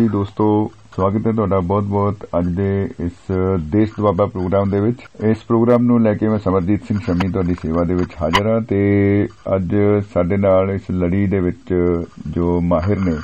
[0.00, 0.44] ਜੀ ਦੋਸਤੋ,
[0.96, 2.68] ਸਵਾਗਤ ਹੈ ਤੁਹਾਡਾ ਬਹੁਤ-ਬਹੁਤ ਅੱਜ ਦੇ
[3.00, 3.12] ਇਸ
[3.72, 7.54] ਦੇਸ਼ ਦੁਆਬਾ ਪ੍ਰੋਗਰਾਮ ਦੇ ਵਿੱਚ। ਇਸ ਪ੍ਰੋਗਰਾਮ ਨੂੰ ਲੈ ਕੇ ਮੈਂ ਸਮਰਜੀਤ ਸਿੰਘ ਸ਼ਮੀ ਤੁਹਾਡੀ
[7.54, 8.80] ਸੇਵਾ ਦੇ ਵਿੱਚ ਹਾਜ਼ਰ ਹਾਂ ਤੇ
[9.56, 9.74] ਅੱਜ
[10.12, 11.72] ਸਾਡੇ ਨਾਲ ਇਸ ਲੜੀ ਦੇ ਵਿੱਚ
[12.34, 13.16] ਜੋ ਮਾਹਿਰ ਨੇ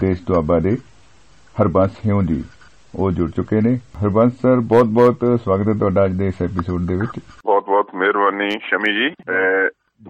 [0.00, 0.76] ਦੇਸ਼ ਦੁਆਬਾ ਦੇ
[1.62, 2.42] ਹਰਬੰਸ ਹਿਉ ਜੀ,
[2.94, 6.96] ਉਹ ਜੁੜ ਚੁੱਕੇ ਨੇ। ਹਰਬੰਸ ਸਰ, ਬਹੁਤ-ਬਹੁਤ ਸਵਾਗਤ ਹੈ ਤੁਹਾਡਾ ਅੱਜ ਦੇ ਇਸ ਐਪੀਸੋਡ ਦੇ
[6.96, 9.10] ਵਿੱਚ। ਬਹੁਤ-ਬਹੁਤ ਮਿਹਰਬਾਨੀ ਸ਼ਮੀ ਜੀ।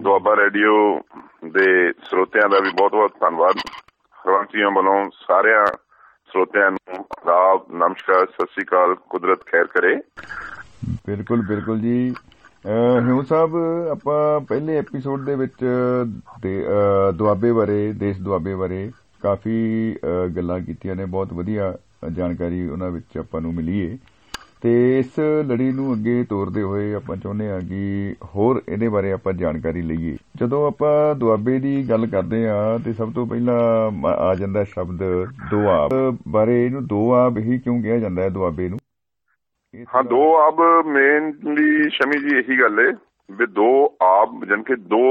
[0.01, 0.73] ਦੁਆਬਾ ਰੇਡੀਓ
[1.51, 3.61] ਦੇ ਸਰੋਤਿਆਂ ਦਾ ਵੀ ਬਹੁਤ-ਬਹੁਤ ਧੰਨਵਾਦ।
[4.27, 5.65] ਹਰਵੰਸੀਆਂ ਵੱਲੋਂ ਸਾਰਿਆਂ
[6.31, 9.95] ਸਰੋਤਿਆਂ ਨੂੰ ਆਦਾਬ ਨਮਸਕਾਰ, ਸਤਿ ਸ੍ਰੀ ਅਕਾਲ, ਕੁਦਰਤ ਖੈਰ ਕਰੇ।
[11.07, 12.13] ਬਿਲਕੁਲ ਬਿਲਕੁਲ ਜੀ।
[13.07, 13.55] ਹਿਉ ਸਾਹਿਬ,
[13.91, 15.63] ਆਪਾਂ ਪਹਿਲੇ ਐਪੀਸੋਡ ਦੇ ਵਿੱਚ
[17.15, 18.91] ਦੁਆਬੇ ਬਾਰੇ, ਦੇਸ਼ ਦੁਆਬੇ ਬਾਰੇ
[19.23, 19.55] ਕਾਫੀ
[20.35, 21.73] ਗੱਲਾਂ ਕੀਤੀਆਂ ਨੇ। ਬਹੁਤ ਵਧੀਆ
[22.11, 23.97] ਜਾਣਕਾਰੀ ਉਹਨਾਂ ਵਿੱਚ ਆਪਾਂ ਨੂੰ ਮਿਲੀ ਏ।
[24.61, 29.33] ਤੇ ਇਸ ਲੜੀ ਨੂੰ ਅੱਗੇ ਤੋਰਦੇ ਹੋਏ ਆਪਾਂ ਚਾਹੁੰਦੇ ਹਾਂ ਕਿ ਹੋਰ ਇਹਦੇ ਬਾਰੇ ਆਪਾਂ
[29.33, 34.63] ਜਾਣਕਾਰੀ ਲਈਏ। ਜਦੋਂ ਆਪਾਂ ਦੁਆਬੇ ਦੀ ਗੱਲ ਕਰਦੇ ਆ ਤੇ ਸਭ ਤੋਂ ਪਹਿਲਾਂ ਆ ਜਾਂਦਾ
[34.65, 35.03] ਸ਼ਬਦ
[35.51, 35.91] ਦੁਆਬ
[36.27, 38.79] ਬਾਰੇ। ਇਹਨੂੰ ਦੁਆਬ ਹੀ ਕਿਉਂ ਕਿਹਾ ਜਾਂਦਾ ਹੈ ਦੁਆਬੇ ਨੂੰ?
[39.87, 42.91] ਹਾਂ ਦੋ ਆਬ ਮੇਨਲੀ ਸ਼ਮੀ ਜੀ ਇਹੀ ਗੱਲ ਏ
[43.29, 43.69] ਵੀ ਦੋ
[44.03, 45.03] ਆਬ ਜਨਕੇ ਦੋ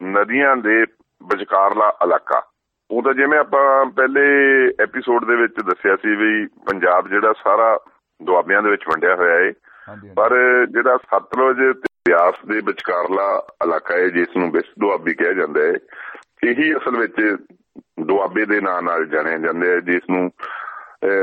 [0.00, 0.82] ਨਦੀਆਂ ਦੇ
[1.20, 2.40] ਵਿਚਕਾਰਲਾ ਇਲਾਕਾ।
[2.90, 4.24] ਉਹ ਤਾਂ ਜਿਵੇਂ ਆਪਾਂ ਪਹਿਲੇ
[4.80, 7.78] ਐਪੀਸੋਡ ਦੇ ਵਿੱਚ ਦੱਸਿਆ ਸੀ ਵੀ ਪੰਜਾਬ ਜਿਹੜਾ ਸਾਰਾ
[8.22, 9.52] ਦੁਆਬਿਆਂ ਦੇ ਵਿੱਚ ਵੰਡਿਆ ਹੋਇਆ ਏ।
[10.16, 10.30] ਪਰ
[10.66, 15.72] ਜਿਹੜਾ ਸਤਲੁਜ ਤੇ ਬਿਆਸ ਦੇ ਵਿਚਕਾਰਲਾ ਇਲਾਕਾ ਹੈ ਜਿਸ ਨੂੰ ਵਿਸ ਦੁਆਬੀ ਕਿਹਾ ਜਾਂਦਾ ਹੈ
[16.44, 17.36] ਇਹੀ ਅਸਲ ਵਿੱਚ
[18.00, 20.30] ਦੁਆਬੇ ਦੇ ਨਾਂ ਨਾਲ ਜਾਣਿਆ ਜਾਂਦਾ ਹੈ ਜਿਸ ਨੂੰ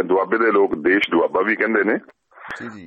[0.05, 1.97] ਦੁਆਬੇ ਦੇ ਲੋਕ ਦੇਸ਼ ਦੁਆਬਾ ਵੀ ਕਹਿੰਦੇ ਨੇ।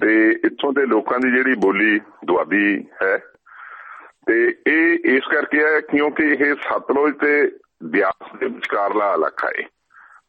[0.00, 3.18] ਤੇ ਇੱਥੋਂ ਦੇ ਲੋਕਾਂ ਦੀ ਜਿਹੜੀ ਬੋਲੀ ਦੁਆਬੀ ਹੈ।
[4.26, 9.68] ਤੇ ਇਹ ਇਸ ਕਰਕੇ ਹੈ ਕਿਉਂਕਿ ਇਹ ਸਤਲੁਜ ਤੇ ਬਿਆਸ ਦੇ ਵਿਚਕਾਰਲਾ ਇਲਾਕਾ ਹੈ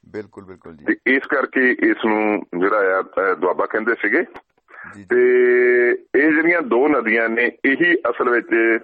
[0.09, 4.23] ਬਿਲਕੁਲ ਬਿਲਕੁਲ ਜੀ। ਤੇ ਇਸ ਕਰਕੇ ਇਸ ਨੂੰ ਜਿਹੜਾ ਆ ਦੁਆਬਾ ਕਹਿੰਦੇ ਸੀਗੇ।
[5.09, 5.21] ਤੇ
[6.15, 8.79] ਇਹ ਜਿਹੜੀਆਂ ਦੋ ਨਦੀਆਂ ਨੇ ਇਹੀ ਅਸਲ ਵਿੱਚ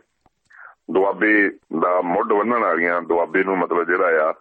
[0.91, 4.33] ਦੁਆਬੇ ਦਾ ਮੁੱਢ ਬੰਨਣ ਵਾਲੀਆਂ ਦੁਆਬੇ ਨੂੰ ਮਤਲਬ ਜਿਹੜਾ ਆ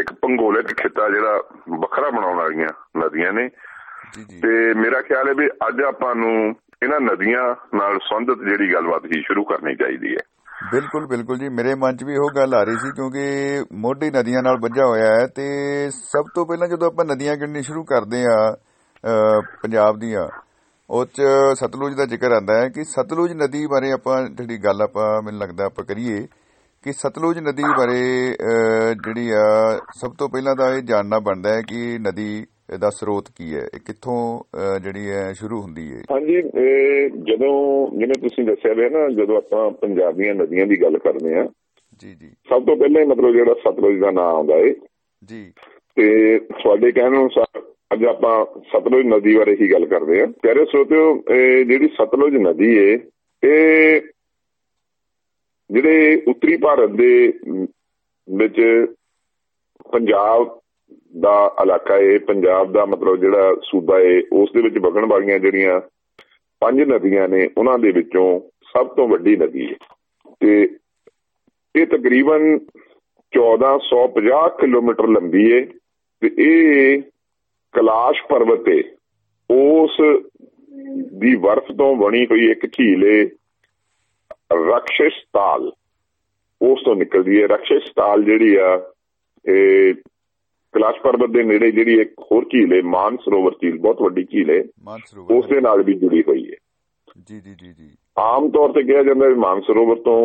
[0.00, 2.68] ਇੱਕ ਭੰਗੋਲਿਕ ਖਿੱਤਾ ਜਿਹੜਾ ਵੱਖਰਾ ਬਣਾਉਣ ਵਾਲੀਆਂ
[2.98, 3.48] ਨਦੀਆਂ ਨੇ।
[4.42, 9.22] ਤੇ ਮੇਰਾ ਖਿਆਲ ਹੈ ਵੀ ਅੱਜ ਆਪਾਂ ਨੂੰ ਇਹਨਾਂ ਨਦੀਆਂ ਨਾਲ ਸੰਬੰਧਿਤ ਜਿਹੜੀ ਗੱਲਬਾਤ ਹੀ
[9.22, 10.20] ਸ਼ੁਰੂ ਕਰਨੀ ਚਾਹੀਦੀ ਹੈ।
[10.56, 14.42] ਬਿਲਕੁਲ ਬਿਲਕੁਲ ਜੀ। ਮੇਰੇ ਮਨ 'ਚ ਵੀ ਉਹ ਗੱਲ ਆ ਰਹੀ ਸੀ ਕਿਉਂਕਿ ਮੋਢੀ ਨਦੀਆਂ
[14.42, 15.44] ਨਾਲ ਵੱਜਾ ਹੋਇਆ ਹੈ ਤੇ
[15.90, 18.56] ਸਭ ਤੋਂ ਪਹਿਲਾਂ ਜਦੋਂ ਆਪਾਂ ਨਦੀਆਂ ਗਿਣਨੀ ਸ਼ੁਰੂ ਕਰਦੇ ਆ
[19.62, 20.26] ਪੰਜਾਬ ਦੀਆਂ,
[20.90, 21.22] ਉਹ 'ਚ
[21.58, 25.64] ਸਤਲੁਜ ਦਾ ਜ਼ਿਕਰ ਆਂਦਾ ਹੈ ਕਿ ਸਤਲੁਜ ਨਦੀ ਬਾਰੇ ਆਪਾਂ ਜਿਹੜੀ ਗੱਲ ਆਪਾਂ, ਮੈਨੂੰ ਲੱਗਦਾ
[25.66, 26.26] ਆਪਾਂ ਕਰੀਏ
[26.84, 28.00] ਕਿ ਸਤਲੁਜ ਨਦੀ ਬਾਰੇ
[29.04, 33.54] ਜਿਹੜੀ ਆ, ਸਭ ਤੋਂ ਪਹਿਲਾਂ ਤਾਂ ਇਹ ਜਾਣਨਾ ਬਣਦਾ ਹੈ ਕਿ ਨਦੀ ਇਹਦਾ ਸਰੋਤ ਕੀ
[33.54, 33.62] ਹੈ?
[33.74, 34.18] ਇਹ ਕਿੱਥੋਂ
[34.82, 36.02] ਜਿਹੜੀ ਹੈ ਸ਼ੁਰੂ ਹੁੰਦੀ ਹੈ?
[36.12, 36.36] ਹਾਂਜੀ
[37.30, 37.54] ਜਦੋਂ
[37.98, 41.46] ਜਿਵੇਂ ਤੁਸੀਂ ਦੱਸਿਆ ਹੋਇਆ ਨਾ ਜਦੋਂ ਆਪਾਂ ਪੰਜਾਬੀਆਂ ਨਦੀਆਂ ਦੀ ਗੱਲ ਕਰਦੇ ਆ
[42.00, 44.74] ਜੀ ਜੀ। ਸਭ ਤੋਂ ਪਹਿਲਾਂ ਮਤਲਬ ਜਿਹੜਾ ਸਤਲੁਜ ਦਾ ਨਾਮ ਆਉਂਦਾ ਏ।
[45.24, 45.52] ਜੀ।
[45.94, 47.62] ਤੇ ਤੁਹਾਡੇ ਕਹਿਣ ਅਨੁਸਾਰ
[47.92, 51.04] ਅੱਜ ਆਪਾਂ ਸਤਲੁਜ ਨਦੀ ਬਾਰੇ ਹੀ ਗੱਲ ਕਰਦੇ ਆ ਪਿਆਰੇ ਸਰੋਤਿਓ
[51.64, 52.98] ਜਿਹੜੀ ਸਤਲੁਜ ਨਦੀ ਏ
[53.42, 54.00] ਇਹ
[55.70, 57.32] ਜਿਹੜੇ ਉੱਤਰੀ ਭਾਰਤ ਦੇ
[58.28, 58.60] ਵਿੱਚ
[59.92, 60.58] ਪੰਜਾਬ
[61.20, 65.80] ਦਾ ਇਲਾਕਾ ਏ ਪੰਜਾਬ ਦਾ ਮਤਲਬ ਜਿਹੜਾ ਸੂਬਾ ਏ ਉਸ ਦੇ ਵਿੱਚ ਵਗਣ ਵਾਲੀਆਂ ਜਿਹੜੀਆਂ
[66.60, 69.74] ਪੰਜ ਨਦੀਆਂ ਨੇ, ਉਹਨਾਂ ਦੇ ਵਿੱਚੋਂ ਸਭ ਤੋਂ ਵੱਡੀ ਨਦੀ ਹੈ।
[70.40, 70.76] ਤੇ
[71.76, 72.58] ਇਹ ਤਕਰੀਬਨ
[73.32, 75.66] 1450 ਕਿਲੋਮੀਟਰ ਲੰਬੀ ਹੈ
[76.20, 77.02] ਤੇ ਇਹ
[77.72, 78.82] ਕਲਾਸ਼ ਪਰਬਤ ਹੈ।
[79.50, 80.00] ਉਸ
[81.12, 83.28] ਦੀ ਬਰਫ਼ ਤੋਂ ਬਣੀ ਹੋਈ ਇੱਕ ਝੀਲ ਹੈ
[84.52, 85.72] ਰਕਸ਼ਿਸ਼ ਤਾਲ
[86.62, 88.92] ਉਸ ਤੋਂ ਨਿਕਲਦੀ ਹੈ। ਰਕਸ਼ਿਸ਼ ਤਾਲ ਜਿਹੜੀ ਆ,
[89.48, 89.94] ਇਹ
[90.76, 94.50] ਕਲਾਸ਼ ਪਰਬਤ ਦੇ ਨੇੜੇ ਜਿਹੜੀ ਇੱਕ ਹੋਰ ਝੀਲ ਹੈ ਮਾਨ ਸਰੋਵਰ ਝੀਲ ਬਹੁਤ ਵੱਡੀ ਝੀਲ
[94.50, 94.62] ਹੈ
[95.30, 96.56] ਉਸ ਦੇ ਨਾਲ ਵੀ ਜੁੜੀ ਹੋਈ ਹੈ।
[97.28, 97.88] ਜੀ ਜੀ ਜੀ ਜੀ।
[98.18, 100.18] ਆਮ ਤੌਰ ਤੇ ਕਿਹਾ ਜਾਂਦਾ ਹੈ ਮਾਨ ਸਰੋਵਰ ਤੋਂ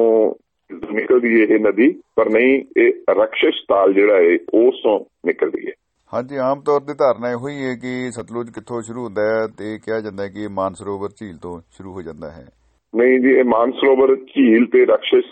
[0.93, 5.71] ਨਿਕਲਦੀ ਹੈ ਇਹ ਨਦੀ ਪਰ ਨਹੀਂ ਇਹ ਰਕਸ਼ਿਸ਼ ਤਾਲ ਜਿਹੜਾ ਹੈ ਉਸ ਤੋਂ ਨਿਕਲਦੀ ਹੈ।
[6.11, 9.77] ਹਾਂਜੀ ਆਮ ਤੌਰ ਤੇ ਧਾਰਨਾ ਇਹੋ ਹੀ ਹੈ ਕਿ ਸਤਲੁਜ ਕਿੱਥੋਂ ਸ਼ੁਰੂ ਹੁੰਦਾ ਹੈ ਤੇ
[9.85, 12.45] ਕਿਹਾ ਜਾਂਦਾ ਹੈ ਕਿ ਇਹ ਮਾਨ ਸਰੋਵਰ ਝੀਲ ਤੋਂ ਸ਼ੁਰੂ ਹੋ ਜਾਂਦਾ ਹੈ।
[12.95, 15.29] ਨਹੀਂ ਜੀ ਇਹ ਮਾਨ ਸਰੋਵਰ ਝੀਲ ਤੇ ਰਕਸ਼ਿਸ਼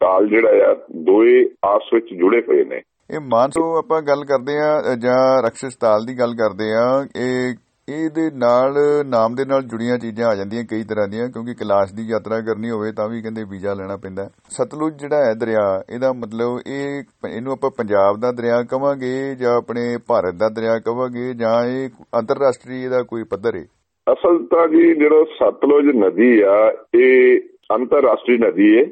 [0.00, 4.94] ਤਾਲ ਜਿਹੜਾ ਆ ਦੋਏ ਆਸ ਵਿੱਚ ਜੁੜੇ ਹੋਏ ਨੇ। ਇਹ ਮਾਨਸੋ ਆਪਾਂ ਗੱਲ ਕਰਦੇ ਆ
[5.00, 6.84] ਜਾਂ ਰਕਸ਼ਿਸ਼ ਤਾਲ ਦੀ ਗੱਲ ਕਰਦੇ ਆ
[7.16, 7.54] ਇਹ,
[7.88, 8.74] ਇਹਦੇ ਨਾਲ,
[9.06, 12.70] ਨਾਮ ਦੇ ਨਾਲ ਜੁੜੀਆਂ ਚੀਜ਼ਾਂ ਆ ਜਾਂਦੀਆਂ ਕਈ ਤਰ੍ਹਾਂ ਦੀਆਂ, ਕਿਉਂਕਿ ਕਲਾਸ਼ ਦੀ ਯਾਤਰਾ ਕਰਨੀ
[12.70, 17.52] ਹੋਵੇ ਤਾਂ ਵੀ ਕਹਿੰਦੇ ਵੀਜ਼ਾ ਲੈਣਾ ਪੈਂਦਾ। ਸਤਲੁਜ ਜਿਹੜਾ ਹੈ ਦਰਿਆ, ਇਹਦਾ ਮਤਲਬ ਇਹ ਇਹਨੂੰ
[17.52, 21.88] ਆਪਾਂ ਪੰਜਾਬ ਦਾ ਦਰਿਆ ਕਵਾਂਗੇ ਜਾਂ ਆਪਣੇ ਭਾਰਤ ਦਾ ਦਰਿਆ ਕਵਾਂਗੇ ਜਾਂ ਇਹ
[22.18, 23.64] ਅੰਤਰਰਾਸ਼ਟਰੀ ਇਹਦਾ ਕੋਈ ਪੱਧਰ ਹੈ
[24.06, 26.56] ਅਸਲ ਤਾਂ ਜੀ, ਜਿਹੜਾ ਸਤਲੁਜ ਨਦੀ ਆ,
[26.94, 27.40] ਇਹ
[27.74, 28.84] ਅੰਤਰਰਾਸ਼ਟਰੀ ਨਦੀ ਹੈ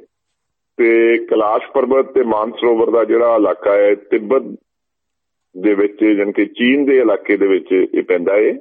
[0.78, 4.42] ਤੇ ਕਲਾਸ਼ ਪਰਬਤ ਤੇ ਮਾਨਸਰੋਵਰ ਦਾ ਜਿਹੜਾ ਇਲਾਕਾ ਹੈ ਤਿੱਬਤ
[5.62, 8.52] ਦੇ ਵਿੱਚ ਜਾਨ ਕਿ ਚੀਨ ਦੇ ਇਲਾਕੇ ਦੇ ਵਿੱਚ ਇਹ ਪੈਂਦਾ ਹੈ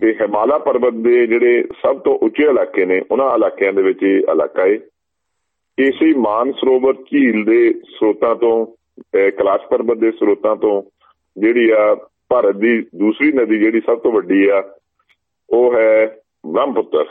[0.00, 4.18] ਤੇ ਹਿਮਾਲਾ ਪਰਬਤ ਦੇ ਜਿਹੜੇ ਸਭ ਤੋਂ ਉੱਚੇ ਇਲਾਕੇ ਨੇ ਉਹਨਾਂ ਇਲਾਕਿਆਂ ਦੇ ਵਿੱਚ ਇਹ
[4.18, 4.78] ਇਲਾਕਾ ਹੈ
[5.78, 8.66] ਇਸੇ ਮਾਨਸਰੋਵਰ ਝੀਲ ਦੇ ਸਰੋਤਾਂ ਤੋਂ
[9.12, 10.82] ਕਲਾਸ਼ ਪਰਬਤ ਦੇ ਸਰੋਤਾਂ ਤੋਂ
[11.40, 11.94] ਜਿਹੜੀ ਆ
[12.28, 14.74] ਭਾਰਤ ਦੀ ਦੂਸਰੀ ਨਦੀ ਜਿਹੜੀ ਸਭ ਤੋਂ ਵੱਡੀ ਆ
[15.50, 17.04] ਉਹ ਹੈ ਬ੍ਰਹਮਪੁੱਤਰ।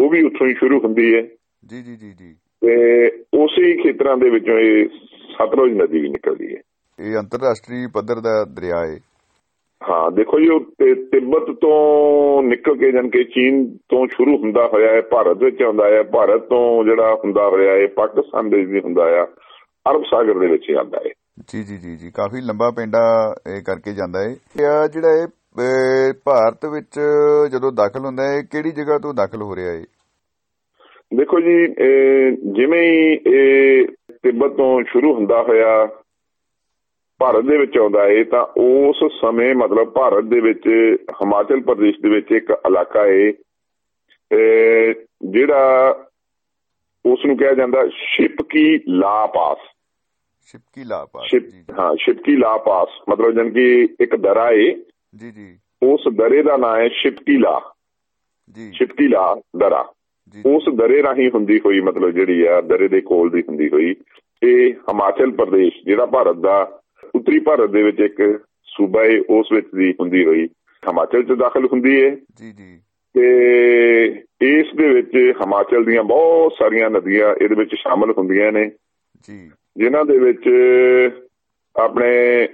[0.00, 1.22] ਉਹ ਵੀ ਉੱਥੋਂ ਹੀ ਸ਼ੁਰੂ ਹੁੰਦੀ ਹੈ
[1.66, 2.34] ਜੀ ਜੀ ਜੀ ਜੀ।
[2.68, 4.88] ਤੇ ਉਸੇ ਖੇਤਰਾਂ ਦੇ ਵਿੱਚੋਂ ਇਹ
[5.34, 6.60] ਸਤਲੁਜ ਨਦੀ ਵੀ ਨਿਕਲਦੀ ਹੈ।
[7.00, 8.98] ਇਹ ਅੰਤਰਰਾਸ਼ਟਰੀ ਪੱਧਰ ਦਾ ਦਰਿਆ ਹੈ
[9.82, 10.60] ਹਾਂ ਦੇਖੋ ਜੀ ਉਹ
[11.12, 15.84] ਤਿੱਬਤ ਤੋਂ ਨਿਕਲ ਕੇ ਜਨ ਕੇ ਚੀਨ ਤੋਂ ਸ਼ੁਰੂ ਹੁੰਦਾ ਹੋਇਆ ਹੈ ਭਾਰਤ ਵਿੱਚ ਆਉਂਦਾ
[15.84, 19.24] ਹੈ ਭਾਰਤ ਤੋਂ ਜਿਹੜਾ ਹੁੰਦਾ ਹੋਇਆ ਹੈ ਪਾਕਿਸਤਾਨ ਦੇ ਵੀ ਹੁੰਦਾ ਆ
[19.90, 21.10] ਅਰਬ ਸਾਗਰ ਦੇ ਵਿੱਚ ਆਉਂਦਾ ਹੈ।
[21.48, 26.66] ਜੀ ਜੀ ਜੀ ਜੀ ਕਾਫੀ ਲੰਬਾ ਪੈਂਡਾ ਇਹ ਕਰਕੇ ਜਾਂਦਾ ਹੈ। ਇਹ ਜਿਹੜਾ ਇਹ ਭਾਰਤ
[26.66, 27.00] ਵਿੱਚ
[27.52, 29.84] ਜਦੋਂ ਦਾਖਲ ਹੁੰਦਾ ਹੈ ਕਿਹੜੀ ਜਗ੍ਹਾ ਤੋਂ ਦਾਖਲ ਹੋ ਰਿਹਾ ਹੈ?
[31.16, 31.66] ਦੇਖੋ ਜੀ
[32.52, 33.88] ਜਿਵੇਂ ਹੀ ਇਹ
[34.22, 35.88] ਤਿੱਬਤ ਤੋਂ ਸ਼ੁਰੂ ਹੁੰਦਾ ਹੋਇਆ
[37.18, 40.66] ਭਾਰਤ ਦੇ ਵਿੱਚ ਆਉਂਦਾ ਹੈ ਤਾਂ ਉਸ ਸਮੇਂ ਮਤਲਬ ਭਾਰਤ ਦੇ ਵਿੱਚ
[41.22, 43.32] ਹਿਮਾਚਲ ਪ੍ਰਦੇਸ਼ ਦੇ ਵਿੱਚ ਇੱਕ ਇਲਾਕਾ ਹੈ
[45.30, 45.94] ਜਿਹੜਾ
[47.06, 49.58] ਉਸ ਨੂੰ ਕਿਹਾ ਜਾਂਦਾ ਸ਼ਿਪਕੀ ਲਾ ਪਾਸ
[50.46, 54.46] ਸ਼ਿਪਕੀ ਲਾ ਪਾਸ ਸ਼ਿਪ ਜੀ। ਜੀ ਹਾਂ ਸ਼ਿਪਕੀ ਲਾ ਪਾਸ ਮਤਲਬ ਜਨ ਕਿ ਇੱਕ ਦਰਾ
[54.46, 54.74] ਹੈ
[55.16, 57.72] ਜੀ ਜੀ। ਉਸ ਦਰੇ ਦਾ ਨਾਮ ਹੈ ਸ਼ਿਪਕੀ ਲਾ।
[58.54, 59.92] ਜੀ। ਸ਼ਿਪਕੀ ਲਾ ਦਰਾ।
[60.46, 63.96] ਉਸ ਦਰੇ ਰਾਹੀਂ ਹੁੰਦੀ ਹੋਈ ਮਤਲਬ ਜਿਹੜੀ ਆ ਦਰੇ ਦੇ ਕੋਲ ਦੀ ਹੁੰਦੀ ਹੋਈ
[64.42, 66.80] ਇਹ ਹਿਮਾਚਲ ਪ੍ਰਦੇਸ਼ ਜਿਹੜਾ ਭਾਰਤ ਦਾ
[67.14, 70.48] ਉੱਤਰੀ ਭਾਰਤ ਦੇ ਵਿੱਚ ਇੱਕ ਸੂਬਾ ਹੈ ਉਸ ਵਿੱਚ ਦੀ ਹੁੰਦੀ ਹੋਈ
[70.88, 72.80] ਹਿਮਾਚਲ 'ਚ ਦਾਖਲ ਹੁੰਦੀ ਹੈ ਜੀ ਜੀ।
[73.14, 73.24] ਤੇ
[74.42, 78.70] ਇਸ ਦੇ ਵਿੱਚ ਹਿਮਾਚਲ ਦੀਆਂ ਬਹੁਤ ਸਾਰੀਆਂ ਨਦੀਆਂ ਇਹਦੇ ਵਿੱਚ ਸ਼ਾਮਲ ਹੁੰਦੀਆਂ ਨੇ।
[79.28, 80.50] ਜੀ। ਜਿਨ੍ਹਾਂ ਦੇ ਵਿੱਚ
[81.76, 82.46] ਆਪਣੇ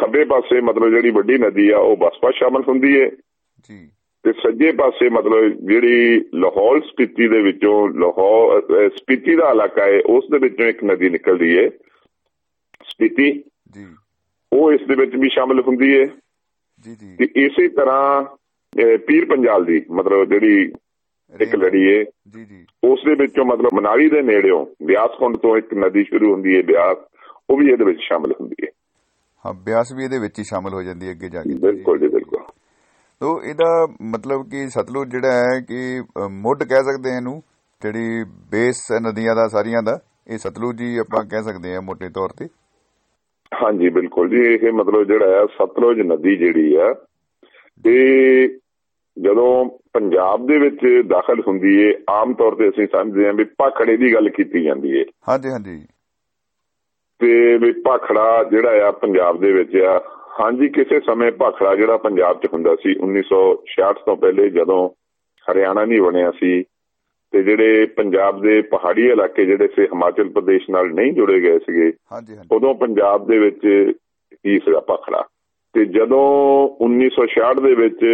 [0.00, 3.10] ਖੱਬੇ ਪਾਸੇ ਮਤਲਬ ਜਿਹੜੀ ਵੱਡੀ ਨਦੀ ਆ ਉਹ ਬਸਪਾ ਸ਼ਾਮਲ ਹੁੰਦੀ ਹੈ
[3.68, 3.88] ਜੀ।
[4.28, 8.62] ਤੇ ਸੱਜੇ ਪਾਸੇ ਮਤਲਬ ਜਿਹੜੀ ਲਾਹੌਲ ਸਪੀਤੀ ਦੇ ਵਿੱਚੋਂ ਲਾਹੌਰ
[8.96, 11.68] ਸਪੀਤੀ ਦਾ ਇਲਾਕਾ ਹੈ ਉਸ ਦੇ ਵਿੱਚੋਂ ਇੱਕ ਨਦੀ ਨਿਕਲਦੀ ਹੈ
[12.84, 13.32] ਸਪੀਤੀ
[13.74, 13.86] ਜੀ।
[14.52, 16.06] ਉਹ ਇਸ ਦੇ ਵਿੱਚ ਵੀ ਸ਼ਾਮਲ ਹੁੰਦੀ ਹੈ
[16.84, 18.24] ਜੀ ਜੀ। ਤੇ ਇਸੇ ਤਰ੍ਹਾਂ
[19.06, 20.72] ਪੀਰ ਪੰਜਾਲ ਦੀ ਮਤਲਬ ਜਿਹੜੀ
[21.40, 25.74] ਇੱਕ ਲੜੀ ਹੈ। ਜੀ ਜੀ। ਉਸ ਦੇ ਵਿੱਚੋਂ ਮਤਲਬ ਮਨਾਲੀ ਦੇ ਨੇੜਿਓਂ ਬਿਆਸਕੁੰਡ ਤੋਂ ਇੱਕ
[25.74, 26.96] ਨਦੀ ਸ਼ੁਰੂ ਹੁੰਦੀ ਹੈ ਬਿਆਸ
[27.50, 28.68] ਉਹ ਵੀ ਇਹਦੇ ਵਿੱਚ ਸ਼ਾਮਲ ਹੁੰਦੀ ਹੈ
[29.46, 32.08] ਹਾਂ ਬਿਆਸ ਵੀ ਇਹਦੇ ਵਿੱਚ ਹੀ ਸ਼ਾਮਲ ਹੋ ਜਾਂਦੀ ਹੈ ਅੱਗੇ ਜਾ ਕੇ। ਬਿਲਕੁਲ ਜੀ
[33.20, 37.42] ਤੋ ਇਹਦਾ ਮਤਲਬ ਕਿ ਸਤਲੁਜ ਜਿਹੜਾ ਹੈ ਕਿ ਮੁੱਢ ਕਹਿ ਸਕਦੇ ਹਾਂ ਇਹਨੂੰ
[37.82, 39.98] ਜਿਹੜੀ ਬੇਸ ਨਦੀਆਂ ਦਾ ਸਾਰੀਆਂ ਦਾ
[40.30, 42.44] ਇਹ ਸਤਲੁਜ ਹੀ ਆਪਾਂ ਕਹਿ ਸਕਦੇ ਹਾਂ ਮੋٹے ਤੌਰ ਤੇ।
[43.64, 46.94] ਹਾਂਜੀ ਬਿਲਕੁਲ ਜੀ। ਇਹ ਮਤਲਬ ਜਿਹੜਾ ਆ ਸਤਲੁਜ ਨਦੀ ਜਿਹੜੀ ਆ
[47.84, 48.48] ਇਹ
[49.16, 53.96] ਜਦੋਂ ਪੰਜਾਬ ਦੇ ਵਿੱਚ ਦਾਖਲ ਹੁੰਦੀ ਏ ਆਮ ਤੌਰ ਤੇ ਅਸੀਂ ਸਮਝਦੇ ਹਾਂ ਵੀ ਭਾਖੜੇ
[53.96, 55.86] ਦੀ ਗੱਲ ਕੀਤੀ ਜਾਂਦੀ ਏ। ਹਾਂਜੀ ਹਾਂਜੀ।
[57.18, 62.40] ਤੇ ਵੀ ਭਾਖੜਾ ਜਿਹੜਾ ਆ ਪੰਜਾਬ ਦੇ ਵਿੱਚ ਆ ਹਾਂਜੀ ਕਿਸੇ ਸਮੇਂ ਭਾਖੜਾ ਜਿਹੜਾ ਪੰਜਾਬ
[62.40, 64.90] 'ਚ ਹੁੰਦਾ ਸੀ 1966 ਤੋਂ ਪਹਿਲੇ ਜਦੋਂ
[65.50, 66.62] ਹਰਿਆਣਾ ਨਹੀਂ ਬਣਿਆ ਸੀ
[67.32, 71.92] ਤੇ ਜਿਹੜੇ ਪੰਜਾਬ ਦੇ ਪਹਾੜੀ ਇਲਾਕੇ ਜਿਹੜੇ ਸੀ ਹਿਮਾਚਲ ਪ੍ਰਦੇਸ਼ ਨਾਲ ਨਹੀਂ ਜੁੜੇ ਗਏ ਸੀਗੇ
[72.52, 73.92] ਉਦੋਂ ਪੰਜਾਬ ਦੇ ਵਿੱਚ
[74.32, 75.24] ਕੀ ਸੀਗਾ ਭਾਖੜਾ।
[75.72, 76.24] ਤੇ ਜਦੋਂ
[76.84, 78.04] 1966 ਦੇ ਵਿੱਚ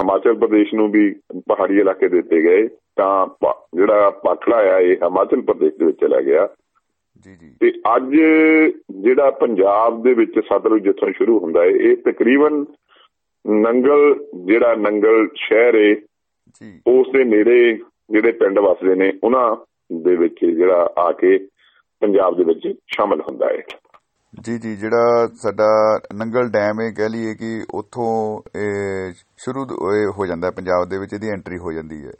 [0.00, 1.14] ਹਿਮਾਚਲ ਪ੍ਰਦੇਸ਼ ਨੂੰ ਵੀ
[1.48, 3.26] ਪਹਾੜੀ ਇਲਾਕੇ ਦਿੱਤੇ ਗਏ ਤਾਂ
[3.74, 6.48] ਜਿਹੜਾ ਭਾਖੜਾ ਆ ਇਹ ਹਿਮਾਚਲ ਪ੍ਰਦੇਸ਼ ਦੇ ਵਿੱਚ ਚਲਾ ਗਿਆ।
[7.24, 8.10] ਜੀ ਜੀ। ਤੇ ਅੱਜ
[9.00, 12.64] ਜਿਹੜਾ ਪੰਜਾਬ ਦੇ ਵਿੱਚ ਸਤਲੁਜ ਜਿੱਥੋਂ ਸ਼ੁਰੂ ਹੁੰਦਾ ਹੈ ਇਹ ਤਕਰੀਬਨ
[13.46, 15.94] ਨੰਗਲ ਜਿਹੜਾ ਨੰਗਲ ਸ਼ਹਿਰ ਹੈ
[16.60, 17.78] ਜੀ। ਉਸ ਦੇ ਨੇੜੇ
[18.10, 19.56] ਜਿਹੜੇ ਪਿੰਡ ਵਸਦੇ ਨੇ ਉਹਨਾਂ
[20.02, 21.38] ਦੇ ਵਿੱਚ ਜਿਹੜਾ ਆ ਕੇ
[22.00, 23.62] ਪੰਜਾਬ ਦੇ ਵਿੱਚ ਸ਼ਾਮਲ ਹੁੰਦਾ ਹੈ।
[24.40, 30.26] ਜੀ ਜੀ ਜਿਹੜਾ ਸਾਡਾ ਨੰਗਲ ਡੈਮ ਹੈ ਕਹਿ ਲਈਏ ਕਿ ਉੱਥੋਂ ਇਹ ਸ਼ੁਰੂ ਇਹ ਹੋ
[30.26, 32.12] ਜਾਂਦਾ ਪੰਜਾਬ ਦੇ ਵਿੱਚ ਇਹਦੀ ਐਂਟਰੀ ਹੋ ਜਾਂਦੀ ਹੈ।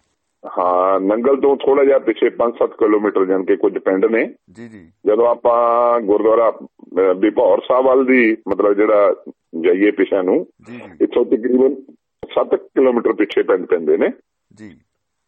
[0.44, 4.92] ਹਾਂ ਨੰਗਲ ਤੋਂ ਥੋੜਾ ਜਿਹਾ ਪਿੱਛੇ 5-7 ਕਿਲੋਮੀਟਰ ਜਾਣ ਕੇ ਕੁਝ ਪਿੰਡ ਨੇ। ਜੀ ਜੀ।
[5.06, 6.50] ਜਦੋਂ ਆਪਾਂ ਗੁਰਦੁਆਰਾ
[7.14, 9.14] ਬਿਭੌਰ ਸਾਹਿਬ ਵੱਲ ਦੀ ਮਤਲਬ ਜਿਹੜਾ
[9.60, 10.46] ਜਾਈਏ ਪਿਛਾ ਨੂੰ
[11.00, 11.74] ਇੱਥੋਂ ਤਕਰੀਬਨ
[12.22, 14.10] 7 ਕਿਲੋਮੀਟਰ ਪਿੱਛੇ ਪਿੰਡ ਪੈਂਦੇ ਨੇ।
[14.54, 14.70] ਜੀ।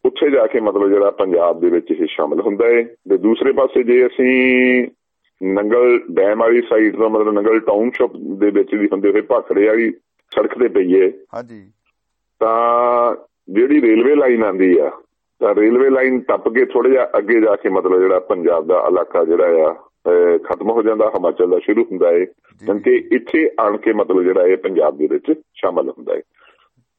[0.05, 3.83] ਉੱਥੇ ਜਾ ਕੇ ਮਤਲਬ ਜਿਹੜਾ ਪੰਜਾਬ ਦੇ ਵਿੱਚ ਇਹ ਸ਼ਾਮਲ ਹੁੰਦਾ ਹੈ ਤੇ ਦੂਸਰੇ ਪਾਸੇ
[3.83, 4.87] ਜੇ ਅਸੀਂ
[5.43, 9.91] ਨੰਗਲ ਡੈਮ ਵਾਲੀ ਸਾਈਡ ਤੋਂ ਮਤਲਬ ਨੰਗਲ ਟਾਊਨਸ਼ਿਪ ਦੇ ਵਿੱਚ ਵੀ ਹੁੰਦੇ ਹੋਏ ਭਾਖੜੇ ਵਾਲੀ
[10.31, 11.71] ਸੜਕ ਤੇ ਪਈਏ ਹਾਂਜੀ।
[12.39, 13.15] ਤਾਂ
[13.49, 14.91] ਜਿਹੜੀ ਰੇਲਵੇ ਲਾਈਨ ਆਂਦੀ ਆ
[15.43, 19.23] ਤਾਂ ਰੇਲਵੇ ਲਾਈਨ ਟੱਪ ਕੇ ਥੋੜਾ ਜਿਹਾ ਅੱਗੇ ਜਾ ਕੇ ਮਤਲਬ ਜਿਹੜਾ ਪੰਜਾਬ ਦਾ ਇਲਾਕਾ
[19.23, 19.73] ਜਿਹੜਾ ਆ
[20.37, 22.25] ਖਤਮ ਹੋ ਜਾਂਦਾ ਹਿਮਾਚਲ ਦਾ ਸ਼ੁਰੂ ਹੁੰਦਾ ਹੈ
[22.61, 26.21] ਕਿਉਂਕਿ ਇੱਥੇ ਆਣ ਕੇ ਮਤਲਬ ਜਿਹੜਾ ਇਹ ਪੰਜਾਬ ਦੇ ਵਿੱਚ ਸ਼ਾਮਲ ਹੁੰਦਾ ਹੈ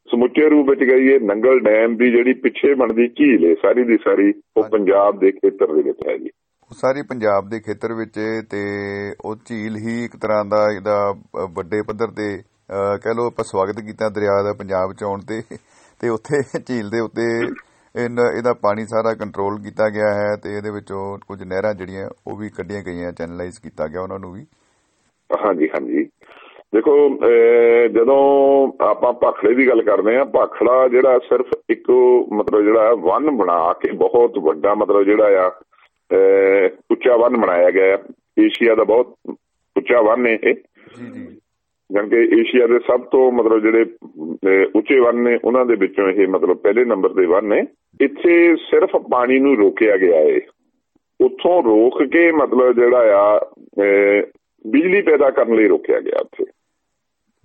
[0.08, 4.32] ਸਮੁੱਚੇ ਰੂਪ ਵਿੱਚ ਗਈਏ ਨੰਗਲ ਡੈਮ ਦੀ ਜਿਹੜੀ ਪਿੱਛੇ ਬਣਦੀ ਝੀਲ ਹੈ ਸਾਰੀ ਦੀ ਸਾਰੀ
[4.56, 6.30] ਉਹ। ਪੰਜਾਬ ਦੇ ਖੇਤਰ ਦੇ ਵਿੱਚ ਹੈ ਜੀ
[6.70, 8.18] ਸਾਰੀ ਪੰਜਾਬ ਦੇ ਖੇਤਰ ਵਿੱਚ
[8.50, 8.62] ਤੇ
[9.24, 11.14] ਉਹ ਝੀਲ ਹੀ ਇੱਕ ਤਰ੍ਹਾਂ ਦਾ ਇਹਦਾ
[11.54, 12.36] ਵੱਡੇ ਪੱਧਰ ਤੇ
[13.02, 15.42] ਕਹਿ ਲਓ ਆਪਾਂ ਸਵਾਗਤ ਕੀਤਾ ਦਰਿਆ ਦਾ ਪੰਜਾਬ ਚ ਆਉਣ ਤੇ।
[16.00, 17.26] ਤੇ ਉੱਥੇ ਝੀਲ ਦੇ ਉੱਤੇ
[17.96, 22.48] ਇਹਦਾ ਪਾਣੀ ਸਾਰਾ ਕੰਟਰੋਲ ਕੀਤਾ ਗਿਆ ਹੈ ਤੇ ਇਹਦੇ ਵਿੱਚੋਂ ਕੁਝ ਨਹਿਰਾਂ ਜਿਹੜੀਆਂ ਉਹ ਵੀ
[22.48, 24.46] ਕੱਢੀਆਂ ਗਈਆਂ ਚੈਨਲਾਈਜ਼ ਕੀਤਾ ਗਿਆ ਉਹਨਾਂ ਨੂੰ ਵੀ।
[25.30, 26.04] ਹਾਂਜੀ ਹਾਂਜੀ।
[26.74, 26.94] ਦੇਖੋ
[27.88, 28.22] ਜਦੋਂ
[28.84, 31.90] ਆਪਾਂ ਭਾਖੜੇ ਦੀ ਗੱਲ ਕਰਦੇ ਆ ਭਾਖੜਾ ਜਿਹੜਾ ਸਿਰਫ ਇੱਕ
[32.32, 35.52] ਮਤਲਬ ਜਿਹੜਾ ਵਨ ਬਣਾ ਕੇ ਬਹੁਤ ਵੱਡਾ ਮਤਲਬ ਜਿਹੜਾ ਆ
[36.90, 37.98] ਉੱਚਾ ਵਨ ਬਣਾਇਆ ਗਿਆ
[38.38, 39.14] ਏਸ਼ੀਆ ਦਾ ਬਹੁਤ
[39.76, 40.54] ਉੱਚਾ ਵਨ ਹੈ ਇਹ।
[40.98, 41.26] ਜੀ ਜੀ।
[41.92, 43.82] ਜਾਣੀ ਕਿ ਏਸ਼ੀਆ ਦੇ ਸਭ ਤੋਂ ਮਤਲਬ ਜਿਹੜੇ
[44.74, 47.62] ਉੱਚੇ ਵਨ ਨੇ ਉਹਨਾਂ ਦੇ ਵਿੱਚੋਂ ਇਹ ਮਤਲਬ ਪਹਿਲੇ ਨੰਬਰ ਦੇ ਵਨ ਨੇ।
[48.00, 50.40] ਇੱਥੇ ਸਿਰਫ ਪਾਣੀ ਨੂੰ ਰੋਕਿਆ ਗਿਆ ਹੈ
[51.20, 53.50] ਉੱਥੋਂ ਰੋਕ ਕੇ ਮਤਲਬ ਜਿਹੜਾ ਆ
[54.66, 56.44] ਬਿਜਲੀ ਪੈਦਾ ਕਰਨ ਲਈ ਰੋਕਿਆ ਗਿਆ ਉੱਥੇ।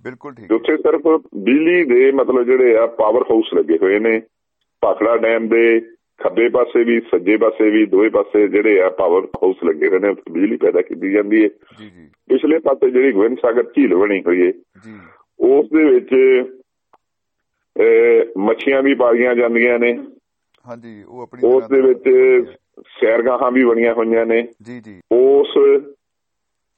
[0.04, 1.02] ਬਿਲਕੁਲ ਠੀਕ। ਉੱਥੇ ਸਿਰਫ
[1.36, 4.22] ਬਿਜਲੀ ਦੇ ਮਤਲਬ ਜਿਹੜੇ ਆ ਪਾਵਰ ਹਾਊਸ ਲੱਗੇ ਹੋਏ ਨੇ।
[4.82, 5.80] ਭਾਖੜਾ ਡੈਮ ਦੇ
[6.24, 10.10] ਖੱਬੇ ਪਾਸੇ ਵੀ ਸੱਜੇ ਪਾਸੇ ਵੀ ਦੋਵੇਂ ਪਾਸੇ ਜਿਹੜੇ ਆ ਪਾਵਰ ਹਾਊਸ ਲੱਗੇ ਹੋਏ ਨੇ
[10.10, 14.22] ਉੱਥੇ ਬਿਜਲੀ ਪੈਦਾ ਕੀਤੀ ਜਾਂਦੀ ਹੈ ਜੀ ਜੀ। ਪਿਛਲੇ ਪਾਸੇ ਜਿਹੜੀ ਗੋਬਿੰਦ ਸਾਗਰ ਝੀਲ ਬਣੀ
[14.28, 14.94] ਹੋਈ ਹੈ ਜੀ।
[15.40, 16.16] ਉਸ ਦੇ ਵਿੱਚ
[18.38, 19.98] ਮੱਛੀਆਂ ਵੀ ਪਾਲੀਆਂ ਜਾਂਦੀਆਂ ਨੇ।
[20.68, 22.04] ਹਾਂਜੀ ਉਹ ਆਪਣੀ ਉਸ ਦੇ ਵਿੱਚ
[23.02, 25.48] ਸੈਰਗਾਹਾਂ ਵੀ ਬਣੀਆਂ ਹੋਈਆਂ ਨੇ। ਜੀ ਜੀ। ਉਸ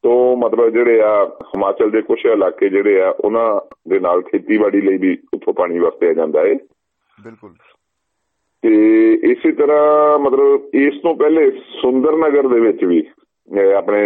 [0.04, 4.98] ਤੋਂ ਮਤਲਬ ਜਿਹੜੇ ਆ ਹਿਮਾਚਲ ਦੇ ਕੁਝ ਇਲਾਕੇ ਜਿਹੜੇ ਆ ਉਹਨਾਂ ਦੇ ਨਾਲ ਖੇਤੀਬਾੜੀ ਲਈ
[4.98, 6.54] ਵੀ ਉੱਥੋਂ ਪਾਣੀ ਵਰਤਿਆ ਜਾਂਦਾ ਹੈ
[7.24, 7.54] ਬਿਲਕੁਲ।
[8.62, 13.08] ਤੇ ਇਸੇ ਤਰ੍ਹਾਂ ਮਤਲਬ ਇਸ ਤੋਂ ਪਹਿਲੇ ਸੁੰਦਰ ਨਗਰ ਦੇ ਵਿੱਚ ਵੀ
[13.78, 14.00] ਆਪਣੇ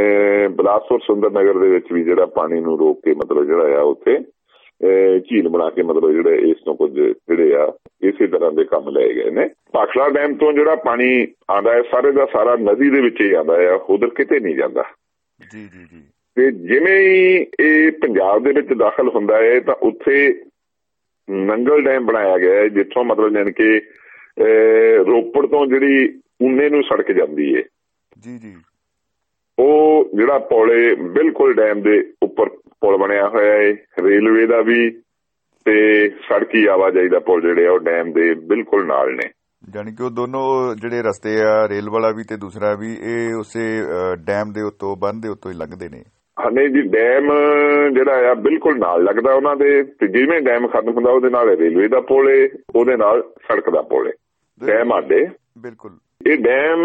[0.47, 4.19] ਬਲਾਸਪੁਰ ਸੁੰਦਰ ਨਗਰ ਦੇ ਵਿੱਚ ਵੀ ਜਿਹੜਾ ਪਾਣੀ ਨੂੰ ਰੋਕ ਕੇ ਮਤਲਬ ਜਿਹੜਾ ਆ ਉੱਥੇ
[5.29, 9.13] ਝੀਲ ਬਣਾ ਕੇ ਮਤਲਬ ਜਿਹੜੇ ਇਸ ਤੋਂ ਕੁਝ ਜਿਹੜੇ ਆ ਇਸੇ ਤਰ੍ਹਾਂ ਦੇ ਕੰਮ ਲਏ
[9.13, 13.21] ਗਏ ਨੇ। ਪਾਖਲਾ ਡੈਮ ਤੋਂ ਜਿਹੜਾ ਪਾਣੀ ਆਉਂਦਾ ਹੈ ਸਾਰੇ ਦਾ ਸਾਰਾ ਨਦੀ ਦੇ ਵਿੱਚ
[13.21, 14.83] ਹੀ ਆਉਂਦਾ ਹੈ ਉਧਰ ਕਿਤੇ ਨਹੀਂ ਜਾਂਦਾ।
[15.53, 16.01] ਜੀ ਜੀ ਜੀ।
[16.35, 20.43] ਤੇ ਜਿਵੇਂ ਹੀ ਇਹ ਪੰਜਾਬ ਦੇ ਵਿੱਚ ਦਾਖਲ ਹੁੰਦਾ ਹੈ ਤਾਂ ਉੱਥੇ
[21.29, 23.81] ਨੰਗਲ ਡੈਮ ਬਣਾਇਆ ਗਿਆ ਹੈ ਜਿੱਥੋਂ ਮਤਲਬ ਜਾਨ ਕਿ
[25.07, 27.63] ਰੋਪੜ ਤੋਂ ਜਿਹੜੀ ਉਨੇ ਨੂੰ ਸੜਕ ਜਾਂਦੀ ਹੈ।
[28.21, 28.53] ਜੀ ਜੀ।
[29.59, 32.13] ਉਹ ਜਿਹੜਾ ਪੌਲੇ ਬਿਲਕੁਲ ਡੈਮ ਦੇ
[32.85, 33.71] ਪੁਲ ਬਣਿਆ ਹੋਇਆ ਹੈ
[34.03, 34.89] ਰੇਲਵੇ ਦਾ ਵੀ
[35.65, 39.29] ਤੇ ਸੜਕੀ ਆਵਾਜਾਈ ਦਾ ਪੁਲ ਜਿਹੜੇ ਆ ਉਹ ਡੈਮ ਦੇ ਬਿਲਕੁਲ ਨਾਲ ਨੇ।
[39.69, 43.65] ਜਾਨੀ ਕਿ ਉਹ ਦੋਨੋਂ ਜਿਹੜੇ ਰਸਤੇ ਆ ਰੇਲ ਵਾਲਾ ਵੀ ਤੇ ਦੂਸਰਾ ਵੀ ਇਹ ਉਸੇ
[44.27, 46.03] ਡੈਮ ਦੇ ਉੱਤੋਂ ਬੰਦ ਦੇ ਉੱਤੋਂ ਹੀ ਲੰਘਦੇ ਨੇ।
[46.39, 47.31] ਹਨੇ ਜੀ ਡੈਮ
[47.93, 51.87] ਜਿਹੜਾ ਆ ਬਿਲਕੁਲ ਨਾਲ ਲੱਗਦਾ ਉਹਨਾਂ ਦੇ ਤੇ ਜਿਵੇਂ ਡੈਮ ਖਤਮ ਹੁੰਦਾ ਉਹਦੇ ਨਾਲ ਰੇਲਵੇ
[51.87, 54.11] ਦਾ ਪੁਲ ਏ ਉਹਦੇ ਨਾਲ ਸੜਕ ਦਾ ਪੁਲ ਏ।
[54.67, 55.25] ਡੈਮ ਆਡੇ।
[55.57, 55.91] ਬਿਲਕੁਲ।
[56.27, 56.83] ਇਹ ਡੈਮ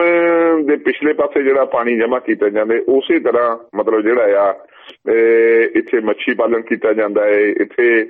[0.67, 4.53] ਦੇ ਪਿਛਲੇ ਪਾਸੇ ਜਿਹੜਾ ਪਾਣੀ ਜਮ੍ਹਾਂ ਕੀਤਾ ਜਾਂਦਾ ਉਸੇ ਤਰ੍ਹਾਂ ਮਤਲਬ ਜਿਹੜਾ ਆ
[5.77, 8.05] ਇੱਥੇ ਮੱਛੀ ਪਾਲਣ ਕੀਤਾ ਜਾਂਦਾ ਹੈ। ਇੱਥੇ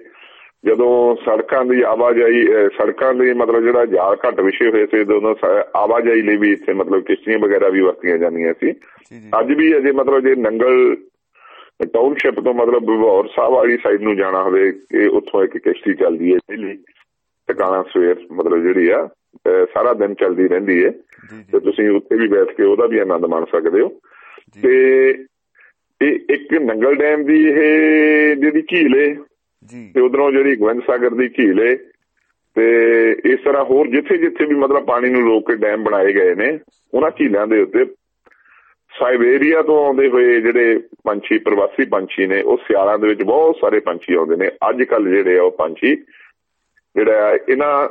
[0.66, 5.34] ਜਦੋਂ ਸੜਕਾਂ ਦੀ ਆਵਾਜਾਈ ਸੜਕਾਂ ਦੀ ਮਤਲਬ ਜਿਹੜਾ ਜਾਲ ਘੱਟ ਵਿਛੇ ਹੋਏ ਸੀ ਦੋਨੋਂ
[5.76, 8.70] ਆਵਾਜਾਈ ਲਈ ਵੀ ਇੱਥੇ ਮਤਲਬ ਕਿਸ਼ਤੀਆਂ ਵਗੈਰਾ ਵੀ ਵਰਤੀਆਂ ਜਾਂਦੀਆਂ ਸੀ।
[9.40, 10.96] ਅੱਜ ਵੀ ਅਜੇ ਮਤਲਬ ਜੇ ਨੰਗਲ
[11.92, 16.32] ਟਾਊਨਸ਼ਿਪ ਤੋਂ ਮਤਲਬ ਬਿਵੌਰ ਸਾਹਿਬ ਵਾਲੀ ਸਾਈਡ ਨੂੰ ਜਾਣਾ ਹੋਵੇ ਇਹ ਉੱਥੋਂ ਇੱਕ ਕਿਸ਼ਤੀ ਚੱਲਦੀ
[16.32, 16.76] ਹੈ ਡੇਲੀ
[17.48, 19.08] ਟਿਕਾਣਾ ਸਵੇਰ ਮਤਲਬ ਜਿਹੜੀ ਆ
[19.48, 20.90] ਸਾਰਾ ਦਿਨ ਚੱਲਦੀ ਰਹਿੰਦੀ ਹੈ।
[21.52, 23.88] ਤੇ ਤੁਸੀਂ ਉੱਥੇ ਵੀ ਬੈਠ ਕੇ ਉਹਦਾ ਵੀ ਆਨੰਦ ਮਾਣ ਸਕਦੇ ਹੋ।
[24.62, 25.12] ਤੇ
[26.02, 29.16] ਇਹ ਇੱਕ ਨੰਗਲ ਡੈਮ ਦੀ ਇਹ ਜਿਹੜੀ ਝੀਲ ਹੈ
[29.66, 31.76] ਜੀ। ਤੇ ਉਧਰੋਂ ਜਿਹੜੀ ਗੋਬਿੰਦ ਸਾਗਰ ਦੀ ਝੀਲ ਹੈ
[32.54, 36.34] ਤੇ ਇਸ ਤਰ੍ਹਾਂ ਹੋਰ ਜਿੱਥੇ ਜਿੱਥੇ ਵੀ ਮਤਲਬ ਪਾਣੀ ਨੂੰ ਰੋਕ ਕੇ ਡੈਮ ਬਣਾਏ ਗਏ
[36.34, 36.58] ਨੇ
[36.94, 37.84] ਉਹਨਾਂ ਝੀਲਾਂ ਦੇ ਉੱਤੇ
[38.98, 43.80] ਸਾਈਬੇਰੀਆ ਤੋਂ ਆਉਂਦੇ ਹੋਏ ਜਿਹੜੇ ਪੰਛੀ ਪ੍ਰਵਾਸੀ ਪੰਛੀ ਨੇ ਉਹ ਸਿਆਲਾਂ ਦੇ ਵਿੱਚ ਬਹੁਤ ਸਾਰੇ
[43.80, 45.96] ਪੰਛੀ ਆਉਂਦੇ ਨੇ। ਅੱਜ ਕੱਲ ਜਿਹੜੇ ਆ ਉਹ ਪੰਛੀ
[46.96, 47.88] ਜਿਹੜਾ ਇਹਨਾਂ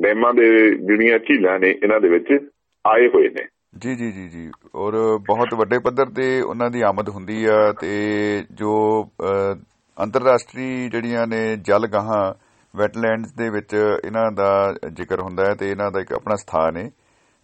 [0.00, 2.38] ਡੈਮਾਂ ਦੇ ਜਿਹੜੀਆਂ ਝੀਲਾਂ ਨੇ ਇਹਨਾਂ ਦੇ ਵਿੱਚ
[2.86, 3.46] ਆਏ ਹੋਏ ਨੇ।
[3.82, 4.94] ਜੀ ਜੀ ਜੀ ਜੀ। ਔਰ
[5.26, 7.94] ਬਹੁਤ ਵੱਡੇ ਪੱਧਰ ਤੇ ਉਹਨਾਂ ਦੀ ਆਮਦ ਹੁੰਦੀ ਆ ਤੇ
[8.52, 8.72] ਜੋ
[9.96, 12.22] ਅੰਤਰਰਾਸ਼ਟਰੀ ਜਿਹੜੀਆਂ ਨੇ ਜਲ ਗਾਹਾਂ
[12.74, 14.50] ਵੈਟਲੈਂਡਸ ਦੇ ਵਿੱਚ ਇਹਨਾਂ ਦਾ
[14.92, 16.88] ਜ਼ਿਕਰ ਹੁੰਦਾ ਹੈ ਤੇ ਇਹਨਾਂ ਦਾ ਇੱਕ ਆਪਣਾ ਸਥਾਨ ਹੈ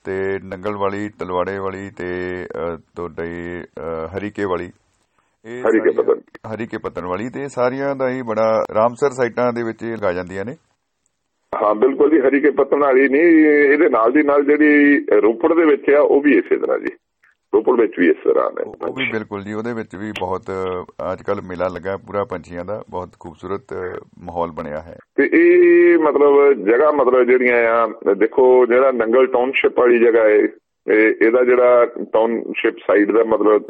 [0.04, 2.08] ਤੇ ਨੰਗਲ ਵਾਲੀ ਤਲਵਾੜੇ ਵਾਲੀ ਤੇ
[2.96, 3.28] ਤੁਹਾਡੇ
[4.16, 4.70] ਹਰੀਕੇ ਵਾਲੀ।
[5.44, 6.20] ਇਹ ਹਰੀਕੇ ਪੱਤਨ।
[6.54, 10.54] ਹਰੀਕੇ ਪੱਤਨ ਵਾਲੀ ਤੇ ਸਾਰੀਆਂ ਦਾ ਹੀ ਬੜਾ ਰਾਮਸਰ ਸਾਈਟਾਂ ਦੇ ਵਿੱਚ ਲਗਾ ਜਾਂਦੀਆਂ ਨੇ।
[11.62, 13.22] ਹਾਂ ਬਿਲਕੁਲ ਜੀ ਹਰੀਕੇ ਪੱਤਨ ਵਾਲੀ ਨਹੀਂ
[13.72, 16.92] ਇਹਦੇ ਨਾਲ ਦੀ ਨਾਲ ਜਿਹੜੀ ਰੋਪੜ ਦੇ ਵਿੱਚ ਆ ਉਹ ਵੀ ਇਸੇ ਤਰ੍ਹਾਂ ਜੀ।
[17.54, 20.42] ਰੋਪੜ ਵਿੱਚ ਵੀ ਇਸ ਤਰ੍ਹਾਂ ਨੇ। ਉਹ ਵੀ ਬਿਲਕੁਲ ਜੀ ਉਹਦੇ ਵਿੱਚ ਵੀ ਬਹੁਤ
[21.12, 23.74] ਅੱਜ ਕੱਲ ਮੇਲਾ ਲੱਗਾ ਪੂਰਾ ਪੰਛੀਆਂ ਦਾ ਬਹੁਤ ਖੂਬਸੂਰਤ
[24.18, 29.98] ਮਾਹੌਲ ਬਣਿਆ ਹੈ। ਤੇ ਇਹ ਮਤਲਬ ਜਗ੍ਹਾ ਮਤਲਬ ਜਿਹੜੀਆਂ ਆ ਦੇਖੋ ਜਿਹੜਾ ਨੰਗਲ ਟਾਊਨਸ਼ਿਪ ਵਾਲੀ
[29.98, 30.36] ਜਗ੍ਹਾ ਹੈ
[30.90, 33.62] ਇਹ ਇਹਦਾ ਜਿਹੜਾ ਟਾਊਨਸ਼ਿਪ ਸਾਈਡ ਦਾ ਮਤਲਬ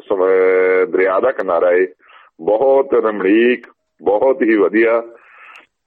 [0.93, 1.87] ਦਰਿਆ ਦਾ ਕਿਨਾਰਾ ਹੈ
[2.41, 3.67] ਬਹੁਤ ਰਮਣੀਕ
[4.03, 5.03] ਬਹੁਤ ਹੀ ਵਧੀਆ।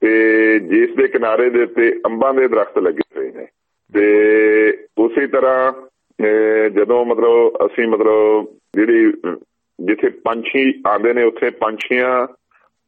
[0.04, 3.46] ਤੇ ਜਿਸ ਦੇ ਕਿਨਾਰੇ ਦੇ ਉੱਤੇ ਅੰਬਾਂ ਦੇ ਦਰਖਤ ਲੱਗੇ ਹੋਏ ਨੇ।
[3.94, 5.72] ਤੇ ਉਸੇ ਤਰ੍ਹਾਂ,
[6.24, 9.36] ਅਹ, ਜਦੋਂ ਮਤਲਬ ਅਸੀਂ ਮਤਲਬ ਜਿਹੜੀ ਅਹ
[9.80, 12.26] ਜਿੱਥੇ ਪੰਛੀ ਆਉਂਦੇ ਨੇ, ਉੱਥੇ ਪੰਛੀਆਂ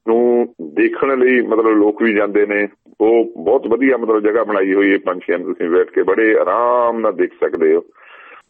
[0.08, 2.68] ਨੂੰ ਦੇਖਣ ਲਈ ਮਤਲਬ ਲੋਕ ਵੀ ਜਾਂਦੇ ਨੇ।
[3.00, 7.00] ਉਹ ਬਹੁਤ ਵਧੀਆ ਮਤਲਬ ਜਗ੍ਹਾ ਬਣਾਈ ਹੋਈ ਹੈ ਪੰਛੀਆਂ ਨੂੰ ਤੁਸੀਂ ਬੈਠ ਕੇ, ਬੜੇ ਆਰਾਮ
[7.00, 7.84] ਨਾਲ ਦੇਖ ਸਕਦੇ ਹੋ।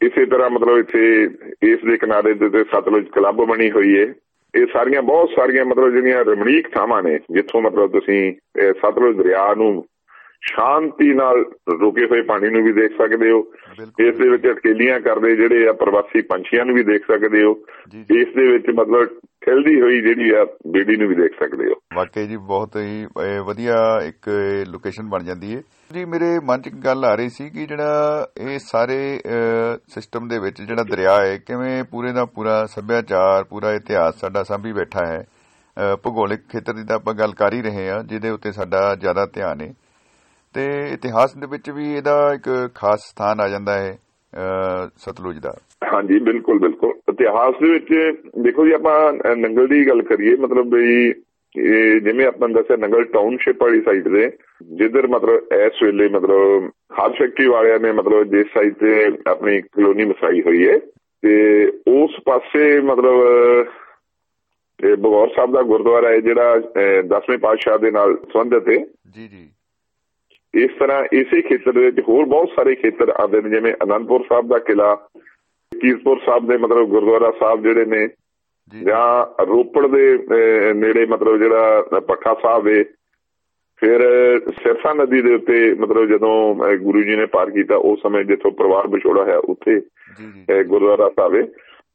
[0.03, 1.31] ਇਸੇ ਤਰ੍ਹਾਂ ਮਤਲਬ ਇੱਥੇ
[1.63, 4.15] ਇਸ ਦੇ ਕਿਨਾਰੇ ਦੇ ਉੱਤੇ ਸਤਲੁਜ ਕਲੱਬ ਬਣੀ ਹੋਈ ਹੈ।
[4.57, 9.55] ਇਹ ਸਾਰੀਆਂ, ਬਹੁਤ ਸਾਰੀਆਂ ਮਤਲਬ ਜਿਹੜੀਆਂ ਰਮਣੀਕ ਥਾਵਾਂ ਨੇ, ਜਿੱਥੋਂ ਮਤਲਬ ਤੁਸੀਂ, ਇਹ ਸਤਲੁਜ ਦਰਿਆ
[9.55, 9.85] ਨੂੰ
[10.49, 11.45] ਸ਼ਾਂਤੀ ਨਾਲ
[11.81, 13.39] ਰੁਕੇ ਹੋਏ ਪਾਣੀ ਨੂੰ ਵੀ ਦੇਖ ਸਕਦੇ ਹੋ।
[14.01, 17.55] ਇਸ ਦੇ ਵਿੱਚ ਅਟਕੇਲੀਆਂ ਕਰਦੇ ਜਿਹੜੇ ਆ ਪ੍ਰਵਾਸੀ ਪੰਛੀਆਂ ਨੂੰ ਵੀ ਦੇਖ ਸਕਦੇ ਹੋ।
[18.21, 22.27] ਇਸ ਦੇ ਵਿੱਚ ਮਤਲਬ ਖਿਲਦੀ ਹੋਈ ਜਿਹੜੀ ਆ ਬੇੜੀ ਨੂੰ ਵੀ ਦੇਖ ਸਕਦੇ ਹੋ। ਵਾਕਈ
[22.27, 23.07] ਜੀ ਬਹੁਤ ਹੀ
[23.47, 23.77] ਵਧੀਆ
[24.07, 24.29] ਇੱਕ
[24.69, 25.63] ਲੋਕੇਸ਼ਨ ਬਣ ਜਾਂਦੀ ਹੈ
[25.95, 28.99] ਜੀ ਮੇਰੇ ਮਨ 'ਚ ਗੱਲ ਆ ਰਹੀ ਸੀ ਕਿ ਜਿਹੜਾ ਇਹ ਸਾਰੇ
[29.89, 34.73] ਸਿਸਟਮ ਦੇ ਵਿੱਚ ਜਿਹੜਾ ਦਰਿਆ ਹੈ ਕਿਵੇਂ ਪੂਰੇ ਦਾ ਪੂਰਾ ਸੱਭਿਆਚਾਰ ਪੂਰਾ ਇਤਿਹਾਸ ਸਾਡਾ ਸਾਂਭੀ
[34.73, 35.25] ਬੈਠਾ ਹੈ।
[36.03, 39.61] ਭੂਗੋਲਿਕ ਖੇਤਰ ਦੀ ਤਾਂ ਆਪਾਂ ਗੱਲ ਕਰ ਹੀ ਰਹੇ ਹਾਂ ਜਿਹਦੇ ਉੱਤੇ ਸਾਡਾ ਜ਼ਿਆਦਾ ਧਿਆਨ
[39.61, 39.73] ਹੈ
[40.57, 43.99] ਤੇ ਇਤਿਹਾਸ ਦੇ ਵਿੱਚ ਵੀ ਇਹਦਾ ਇੱਕ ਖਾਸ ਸਥਾਨ ਆ ਜਾਂਦਾ ਹੈ
[44.97, 45.55] ਸਤਲੁਜ ਦਾ।
[45.95, 47.93] ਹਾਂਜੀ ਬਿਲਕੁਲ ਬਿਲਕੁਲ। ਇਤਿਹਾਸ ਦੇ ਵਿੱਚ
[48.39, 51.13] ਦੇਖੋ ਜੀ ਆਪਾਂ ਨੰਗਲ ਦੀ ਗੱਲ ਕਰੀਏ ਮਤਲਬ ਵੀ
[52.01, 54.31] ਜਿਵੇਂ ਆਪਾਂ ਦੱਸਿਆ ਨੰਗਲ ਟਾਊਨਸ਼ਿਪ ਵਾਲੀ ਸਾਈਡ ਦੇ
[54.63, 60.05] ਜਿੱਧਰ ਮਤਲਬ ਇਸ ਵੇਲੇ ਮਤਲਬ ਹਾਰ ਫੈਕਟਰੀ ਵਾਲਿਆਂ ਨੇ ਮਤਲਬ ਜਿਸ ਸਾਈਡ ਤੇ ਆਪਣੀ ਕਲੋਨੀ
[60.05, 60.79] ਵਸਾਈ ਹੋਈ ਹੈ
[61.23, 63.21] ਤੇ ਉਸ ਪਾਸੇ ਮਤਲਬ
[64.85, 66.57] ਇਹ ਬਗੌਰ ਸਾਹਿਬ ਦਾ ਗੁਰਦੁਆਰਾ ਹੈ ਜਿਹੜਾ
[67.17, 68.85] 10ਵੇਂ ਪਾਤਸ਼ਾਹ ਦੇ ਨਾਲ ਸੰਬੰਧਿਤ ਹੈ।
[69.15, 69.49] ਜੀ ਜੀ।
[70.57, 74.49] ਇਸ ਤਰ੍ਹਾਂ ਇਸੇ ਖੇਤਰ ਦੇ ਵਿੱਚ ਹੋਰ ਬਹੁਤ ਸਾਰੇ ਖੇਤਰ ਆਉਂਦੇ ਨੇ ਜਿਵੇਂ ਅਨੰਦਪੁਰ ਸਾਹਿਬ
[74.49, 74.95] ਦਾ ਕਿਲਾ
[75.81, 78.09] ਕੀਰਤਪੁਰ ਸਾਹਿਬ ਦੇ ਮਤਲਬ ਗੁਰਦੁਆਰਾ ਸਾਹਿਬ ਜਿਹੜੇ ਨੇ
[78.85, 80.19] ਜਾਂ। ਰੋਪੜ ਦੇ
[80.75, 82.85] ਨੇੜੇ ਮਤਲਬ ਜਿਹੜਾ ਪੱਖਾ ਸਾਹਿਬ ਹੈ
[83.77, 84.01] ਫਿਰ
[84.63, 88.89] ਸਿਰਸਾ ਨਦੀ ਦੇ ਉੱਤੇ ਮਤਲਬ ਜਦੋਂ ਗੁਰੂ ਜੀ ਨੇ ਪਾਰ ਕੀਤਾ ਉਸ ਸਮੇਂ ਜਿੱਥੋਂ ਪਰਿਵਾਰ
[88.89, 89.81] ਵਿਛੋੜਾ ਹੈ ਉੱਥੇ
[90.65, 91.37] ਗੁਰਦੁਆਰਾ ਸਾਹਿਬ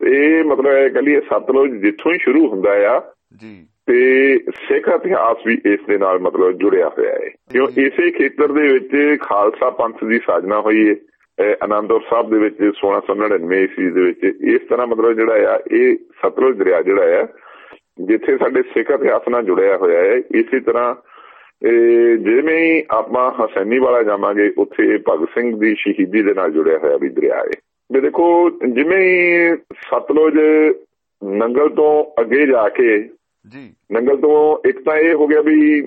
[0.08, 3.02] ਇਹ ਮਤਲਬ ਇਹ ਕਹਲੀਏ ਸਤਲੁਜ ਜਿੱਥੋਂ ਹੀ ਸ਼ੁਰੂ ਹੁੰਦਾ ਆ
[3.42, 8.52] ਜੀ। ਤੇ ਸਿੱਖ ਇਤਿਹਾਸ ਵੀ ਇਸ ਦੇ ਨਾਲ ਮਤਲਬ ਜੁੜਿਆ ਹੋਇਆ ਹੈ। ਕਿਉਂ ਇਸੇ ਖੇਤਰ
[8.52, 14.02] ਦੇ ਵਿੱਚ ਖਾਲਸਾ ਪੰਥ ਦੀ ਸਾਜਨਾ ਹੋਈ ਹੈ ਅਨੰਦਪੁਰ ਸਾਹਿਬ ਦੇ ਵਿੱਚ 1699 ਈਸਵੀ ਦੇ
[14.02, 14.24] ਵਿੱਚ।
[14.56, 17.28] ਇਸ ਤਰ੍ਹਾਂ ਮਤਲਬ ਜਿਹੜਾ ਆ ਇਹ ਸਤਲੁਜ ਦਰਿਆ ਜਿਹੜਾ ਆ
[18.08, 20.94] ਜਿੱਥੇ ਸਾਡੇ ਸਿੱਖ ਇਤਿਹਾਸ ਨਾਲ ਜੁੜਿਆ ਹੋਇਆ ਹੈ। ਇਸੇ ਤਰ੍ਹਾਂ
[22.18, 27.10] ਜਿਵੇਂ ਆਪਾਂ ਹਸੈਨੀ ਵਾਲਾ ਜਾਵਾਂਗੇ ਉੱਥੇ ਭਗਤ ਸਿੰਘ ਦੀ ਸ਼ਹੀਦੀ ਦੇ ਨਾਲ ਜੁੜਿਆ ਹੋਇਆ ਵੀ
[27.10, 27.60] ਦਰਿਆ ਹੈ।
[27.92, 29.56] ਵੀ ਦੇਖੋ ਜਿਵੇਂ
[29.88, 30.38] ਸਤਲੁਜ
[31.22, 33.10] ਨੰਗਲ ਤੋਂ ਅੱਗੇ ਜਾ ਕੇ
[33.46, 35.82] ਜੀ। ਨੰਗਲ ਤੋਂ ਇੱਕ ਤਾਂ ਇਹ ਹੋ ਗਿਆ ਵੀ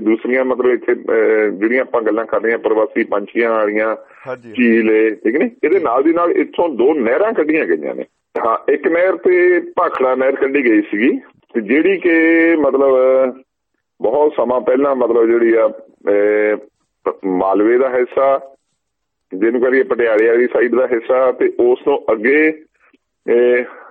[0.00, 3.94] ਦੂਸਰੀਆਂ ਮਤਲਬ ਇੱਥੇ ਜਿਹੜੀਆਂ ਆਪਾਂ ਗੱਲਾਂ ਕਰ ਰਹੇ ਹਾਂ ਪ੍ਰਵਾਸੀ ਪੰਛੀਆਂ ਵਾਲੀਆਂ
[4.36, 5.50] ਝੀਲ ਠੀਕ ਨੇ?
[5.64, 10.14] ਇਹਦੇ ਨਾਲ ਦੀ ਨਾਲ ਇੱਥੋਂ ਦੋ ਨਹਿਰਾਂ ਕੱਢੀਆਂ ਗਈਆਂ ਨੇ। ਹਾਂ ਇੱਕ ਨਹਿਰ ਤੇ ਭਾਖੜਾ
[10.14, 11.10] ਨਹਿਰ ਕੱਢੀ ਗਈ ਸੀਗੀ
[11.54, 13.34] ਤੇ ਜਿਹੜੀ ਕਿ ਮਤਲਬ
[14.00, 15.68] ਬਹੁਤ ਸਮਾਂ ਪਹਿਲਾਂ ਮਤਲਬ ਜਿਹੜੀ ਆ
[17.26, 18.38] ਮਾਲਵੇ ਦਾ ਹਿੱਸਾ
[19.32, 22.52] ਜਿਹਨੂੰ ਕਰੀਏ ਪਟਿਆਲੇ ਵਾਲੀ ਸਾਈਡ ਦਾ ਹਿੱਸਾ ਤੇ ਉਸ ਤੋਂ ਅੱਗੇ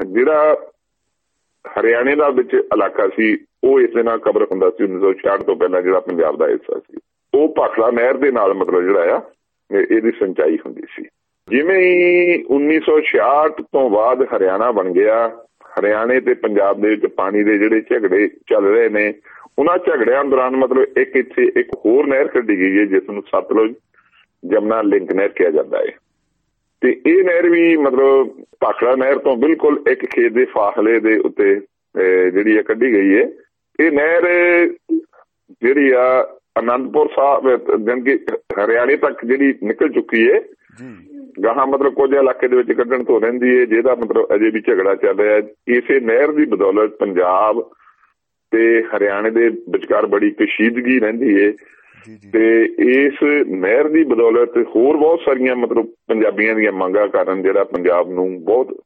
[0.05, 0.55] ਜਿਹੜਾ
[1.79, 5.81] ਹਰਿਆਣੇ ਦਾ ਵਿੱਚ ਇਲਾਕਾ ਸੀ, ਉਹ ਇਸ ਦੇ ਨਾਲ ਕਬਰ ਹੁੰਦਾ ਸੀ 1966 ਤੋਂ ਪਹਿਲਾਂ
[5.81, 6.97] ਜਿਹੜਾ ਪੰਜਾਬ ਦਾ ਹਿੱਸਾ ਸੀ।
[7.33, 9.21] ਉਹ ਭਾਖੜਾ ਨਹਿਰ ਦੇ ਨਾਲ ਮਤਲਬ ਜਿਹੜਾ ਆ
[9.71, 11.03] ਇਹਦੀ ਸਿੰਚਾਈ ਹੁੰਦੀ ਸੀ।
[11.47, 15.29] ਜਿਵੇਂ ਹੀ 1966 ਤੋਂ ਬਾਅਦ ਹਰਿਆਣਾ ਬਣ ਗਿਆ,
[15.79, 19.13] ਹਰਿਆਣੇ ਤੇ ਪੰਜਾਬ ਦੇ ਵਿੱਚ ਪਾਣੀ ਦੇ ਜਿਹੜੇ ਝਗੜੇ ਚੱਲ ਰਹੇ ਨੇ,
[19.59, 23.73] ਉਹਨਾਂ ਝਗੜਿਆਂ ਦੌਰਾਨ ਮਤਲਬ ਇੱਕ ਇੱਥੇ ਇੱਕ ਹੋਰ ਨਹਿਰ ਕੱਢੀ ਗਈ ਹੈ, ਜਿਸ ਨੂੰ ਸਤਲੁਜ
[24.43, 25.97] ਜਮਨਾ ਲਿੰਕ ਨਹਿਰ ਕਿਹਾ ਜਾਂਦਾ ਹੈ।
[26.81, 31.55] ਤੇ ਇਹ ਨਹਿਰ ਵੀ ਮਤਲਬ ਪਾਖੜਾ ਨਹਿਰ ਤੋਂ ਬਿਲਕੁਲ ਇੱਕ ਖੇਤ ਦੇ ਫਾਸਲੇ ਦੇ ਉੱਤੇ
[32.31, 33.23] ਜਿਹੜੀ ਹੈ ਕੱਢੀ ਗਈ ਹੈ।
[33.79, 34.27] ਇਹ ਨਹਿਰ
[35.61, 38.13] ਜਿਹੜੀ ਆ ਅਨੰਦਪੁਰ ਸਾਹਿਬ ਜਨਕੀ
[38.63, 40.39] ਹਰਿਆਣੇ ਤੱਕ ਜਿਹੜੀ ਨਿਕਲ ਚੁੱਕੀ ਹੈ
[41.43, 44.95] ਗਾਹਾਂ ਮਤਲਬ ਕੁਝ ਇਲਾਕੇ ਦੇ ਵਿੱਚ ਕੱਢਣ ਤੋਂ ਰਹਿੰਦੀ ਹੈ ਜਿਹਦਾ ਮਤਲਬ ਅਜੇ ਵੀ ਝਗੜਾ
[44.95, 47.61] ਚੱਲ ਰਿਹਾ ਹੈ। ਇਸੇ ਨਹਿਰ ਦੀ ਬਦੌਲਤ ਪੰਜਾਬ
[48.51, 51.51] ਤੇ ਹਰਿਆਣੇ ਦੇ ਵਿਚਕਾਰ ਬੜੀ ਕਸ਼ੀਦਗੀ ਰਹਿੰਦੀ ਹੈ।
[52.33, 53.13] ਤੇ ਇਸ
[53.47, 58.83] ਨਹਿਰ ਦੀ ਬਦੌਲਤ ਹੋਰ ਬਹੁਤ ਸਾਰੀਆਂ ਮਤਲਬ ਪੰਜਾਬੀਆਂ ਦੀਆਂ ਮੰਗਾਂ ਕਾਰਨ ਜਿਹੜਾ ਪੰਜਾਬ ਨੂੰ ਬਹੁਤ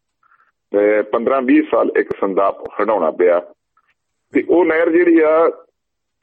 [1.12, 3.42] 15-20 ਸਾਲ ਇੱਕ ਸੰਦਾਪ ਹਟਾਉਣਾ ਪਿਆ।
[4.34, 5.52] ਤੇ ਉਹ ਨਹਿਰ ਜਿਹੜੀ ਆ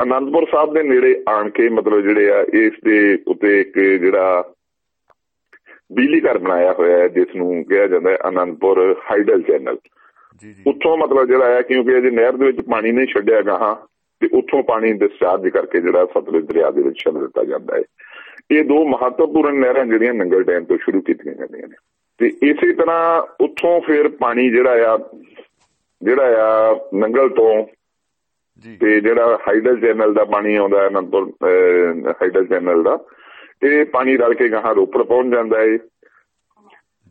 [0.03, 4.45] ਅਨੰਦਪੁਰ ਸਾਹਿਬ ਦੇ ਨੇੜੇ ਆਣ ਕੇ ਮਤਲਬ ਜਿਹੜੇ ਆ ਇਸ ਦੇ ਉੱਤੇ ਇੱਕ ਜਿਹੜਾ
[5.93, 9.79] ਬਿਜਲੀ ਘਰ ਬਣਾਇਆ ਹੋਇਆ ਹੈ ਜਿਸ ਨੂੰ ਕਿਹਾ ਜਾਂਦਾ ਹੈ ਅਨੰਦਪੁਰ ਹਾਈਡਲ ਚੈਨਲ।
[10.43, 13.77] ਜੀ ਜੀ। ਉੱਥੋਂ ਮਤਲਬ ਜਿਹੜਾ ਹੈ ਕਿਉਂਕਿ ਇਹ ਨਹਿਰ ਦੇ ਵਿੱਚ ਪਾਣੀ ਨਹੀਂ ਛੱਡਿਆ ਗਾਹਾਂ
[14.21, 17.83] ਤੇ ਉੱਥੋਂ ਪਾਣੀ ਡਿਸਚਾਰਜ ਕਰਕੇ ਜਿਹੜਾ ਸਤਲੁਜ ਦਰਿਆ ਦੇ ਵਿੱਚ ਛੱਡ ਦਿੱਤਾ ਜਾਂਦਾ ਹੈ।
[18.51, 21.77] ਇਹ ਦੋ ਮਹੱਤਵਪੂਰਨ ਨਹਿਰਾਂ ਜਿਹੜੀਆਂ ਨੰਗਲ ਡੈਮ ਤੋਂ ਸ਼ੁਰੂ ਕੀਤੀਆਂ ਜਾਂਦੀਆਂ ਨੇ।
[22.19, 24.99] ਤੇ ਇਸੇ ਤਰ੍ਹਾਂ ਉੱਥੋਂ ਫਿਰ ਪਾਣੀ ਜਿਹੜਾ ਆ
[26.03, 27.67] ਜਿਹੜਾ ਆ ਨੰਗਲ ਤੋਂ
[28.59, 31.33] ਜੀ। ਤੇ ਜਿਹੜਾ ਹਾਈਡਲ ਚੈਨਲ ਦਾ ਪਾਣੀ ਆਉਂਦਾ ਹੈ ਅਨੰਦਪੁਰ
[32.11, 32.99] ਹਾਈਡਲ ਚੈਨਲ ਦਾ
[33.63, 35.79] ਇਹ ਪਾਣੀ ਰਲ ਕੇ ਗਾਹਾਂ ਰੋਪੜ ਪਹੁੰਚ ਜਾਂਦਾ ਹੈ।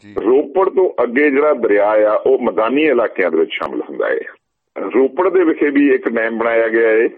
[0.03, 4.19] ਜੀ। ਰੋਪੜ ਤੋਂ ਅੱਗੇ ਜਿਹੜਾ ਦਰਿਆ ਆ ਉਹ ਮੈਦਾਨੀ ਇਲਾਕਿਆਂ ਦੇ ਵਿੱਚ ਸ਼ਾਮਲ ਹੁੰਦਾ ਹੈ।
[4.79, 7.09] ਰੋਪੜ ਦੇ ਵਿਖੇ ਵੀ ਇੱਕ ਡੈਮ ਬਣਾਇਆ ਗਿਆ ਹੈ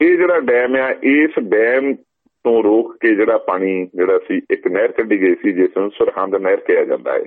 [0.00, 1.94] ਇਹ ਜਿਹੜਾ ਡੈਮ ਆ, ਇਸ ਡੈਮ
[2.44, 6.36] ਤੋਂ ਰੋਕ ਕੇ ਜਿਹੜਾ ਪਾਣੀ ਜਿਹੜਾ ਸੀ, ਇੱਕ ਨਹਿਰ ਕੱਢੀ ਗਈ ਸੀ, ਜਿਸ ਨੂੰ ਸਰਹੰਦ
[6.36, 7.24] ਨਹਿਰ ਕਿਹਾ ਜਾਂਦਾ ਹੈ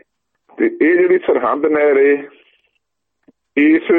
[0.57, 2.27] ਤੇ ਇਹ ਜਿਹੜੀ ਸਰਹੰਦ ਨਹਿਰ ਹੈ
[3.57, 3.91] ਇਸ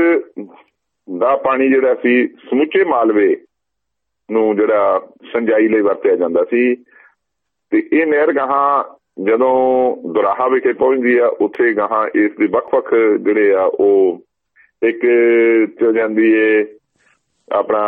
[1.19, 3.37] ਦਾ ਪਾਣੀ ਜਿਹੜਾ ਸੀ, ਸਮੁੱਚੇ ਮਾਲਵੇ
[4.31, 6.75] ਨੂੰ ਜਿਹੜਾ ਸੰਜਾਈ ਲਈ ਵਰਤਿਆ ਜਾਂਦਾ ਸੀ।
[7.71, 8.85] ਤੇ ਇਹ ਨਹਿਰ ਗਾਹਾਂ
[9.25, 14.25] ਜਦੋਂ ਦੁਰਾਹਾ ਵਿਖੇ ਪਹੁੰਚਦੀ ਆ, ਉੱਥੇ ਗਾਹਾਂ ਇਸ ਦੇ ਵੱਖ-ਵੱਖ ਜਿਹੜੇ ਆ, ਉਹ
[14.83, 15.01] ਇੱਕ
[15.81, 16.67] ਚਲ ਜਾਂਦੀ ਏ
[17.53, 17.83] ਆਪਣਾ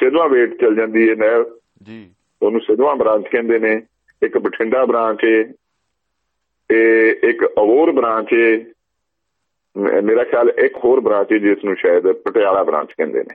[0.00, 1.44] ਸਿਧਵਾ ਵੇਟ ਚਲ ਜਾਂਦੀ ਏ ਨਹਿਰ।
[1.82, 2.10] ਜੀ।
[2.42, 3.82] ਉਹਨੂੰ ਸਿਧਵਾ ਬ੍ਰਾਂਚ ਕਹਿੰਦੇ ਨੇ।
[4.22, 5.44] ਇੱਕ ਬਠਿੰਡਾ ਬ੍ਰਾਂਚ ਏ
[6.68, 8.64] ਤੇ ਇੱਕ ਅਵੋਰ ਬ੍ਰਾਂਚ ਏ।
[10.02, 13.34] ਮੇਰਾ ਖਿਆਲ ਇੱਕ ਹੋਰ ਬ੍ਰਾਂਚ ਏ ਜਿਸ ਨੂੰ ਸ਼ਾਇਦ ਪਟਿਆਲਾ ਬ੍ਰਾਂਚ ਕਹਿੰਦੇ ਨੇ।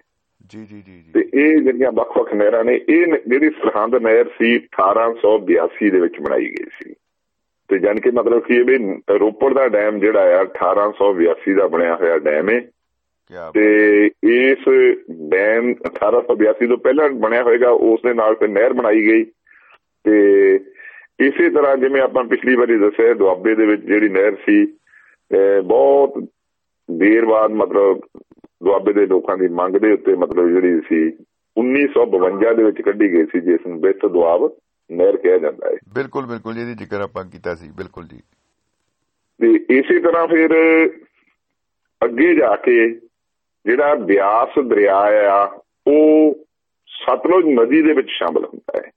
[0.49, 5.89] ਜੀ ਜੀ ਜੀ ਤੇ ਇਹ ਜਿਹੜੀਆਂ ਵੱਖ-ਵੱਖ ਨਹਿਰਾਂ ਨੇ ਇਹ ਜਿਹੜੀ ਸਰਹੰਦ ਨਹਿਰ ਸੀ 1882
[5.89, 6.93] ਦੇ ਵਿੱਚ ਬਣਾਈ ਗਈ ਸੀ।
[7.73, 8.77] ਤੇ ਜਾਨ ਕੇ ਮਤਲਬ ਕਿ ਇਹ ਵੀ
[9.19, 12.59] ਰੋਪੜ ਦਾ ਡੈਮ ਜਿਹੜਾ ਆ 1882 ਦਾ ਬਣਿਆ ਹੋਇਆ ਡੈਮ ਹੈ
[13.53, 13.63] ਤੇ
[14.23, 14.57] ਇਸ
[15.29, 19.23] ਡੈਮ 1882 ਤੋਂ ਪਹਿਲਾਂ ਬਣਿਆ ਹੋਏਗਾ ਉਸ ਦੇ ਨਾਲ ਫਿਰ ਨਹਿਰ ਬਣਾਈ ਗਈ।
[20.03, 20.19] ਤੇ
[21.19, 24.65] ਇਸੇ ਤਰ੍ਹਾਂ ਜਿਵੇਂ ਆਪਾਂ ਪਿਛਲੀ ਵਾਰੀ ਦੱਸਿਆ ਦੁਆਬੇ ਦੇ ਵਿੱਚ ਜਿਹੜੀ ਨਹਿਰ ਸੀ
[25.65, 26.13] ਬਹੁਤ
[26.91, 27.99] ਦੇਰ ਬਾਅਦ ਮਤਲਬ
[28.63, 31.01] ਦੁਆਬੇ ਦੇ ਲੋਕਾਂ ਦੀ ਮੰਗ ਦੇ ਉੱਤੇ ਮਤਲਬ ਜਿਹੜੀ ਸੀ
[31.57, 34.51] 1952 ਦੇ ਵਿੱਚ ਕੱਢੀ ਗਈ ਸੀ ਜਿਸ ਨੂੰ ਬਿੱਤ ਦੁਆਬ।
[34.93, 38.19] ਨਹਿਰ ਕਿਹਾ ਜਾਂਦਾ ਹੈ। ਬਿਲਕੁਲ ਬਿਲਕੁਲ ਇਹਦੀ ਜ਼ਿਕਰ ਆਪਾਂ ਕੀਤਾ ਸੀ ਬਿਲਕੁਲ ਜੀ।
[39.41, 40.49] ਤੇ ਇਸੇ ਤਰ੍ਹਾਂ ਫਿਰ
[42.03, 42.89] ਅੱਗੇ ਜਾ ਕੇ
[43.65, 44.97] ਜਿਹੜਾ ਬਿਆਸ ਦਰਿਆ
[45.31, 46.35] ਆ ਉਹ
[46.87, 48.91] ਸਤਲੁਜ ਨਦੀ ਦੇ ਵਿੱਚ ਸ਼ਾਮਲ ਹੁੰਦਾ ਹੈ।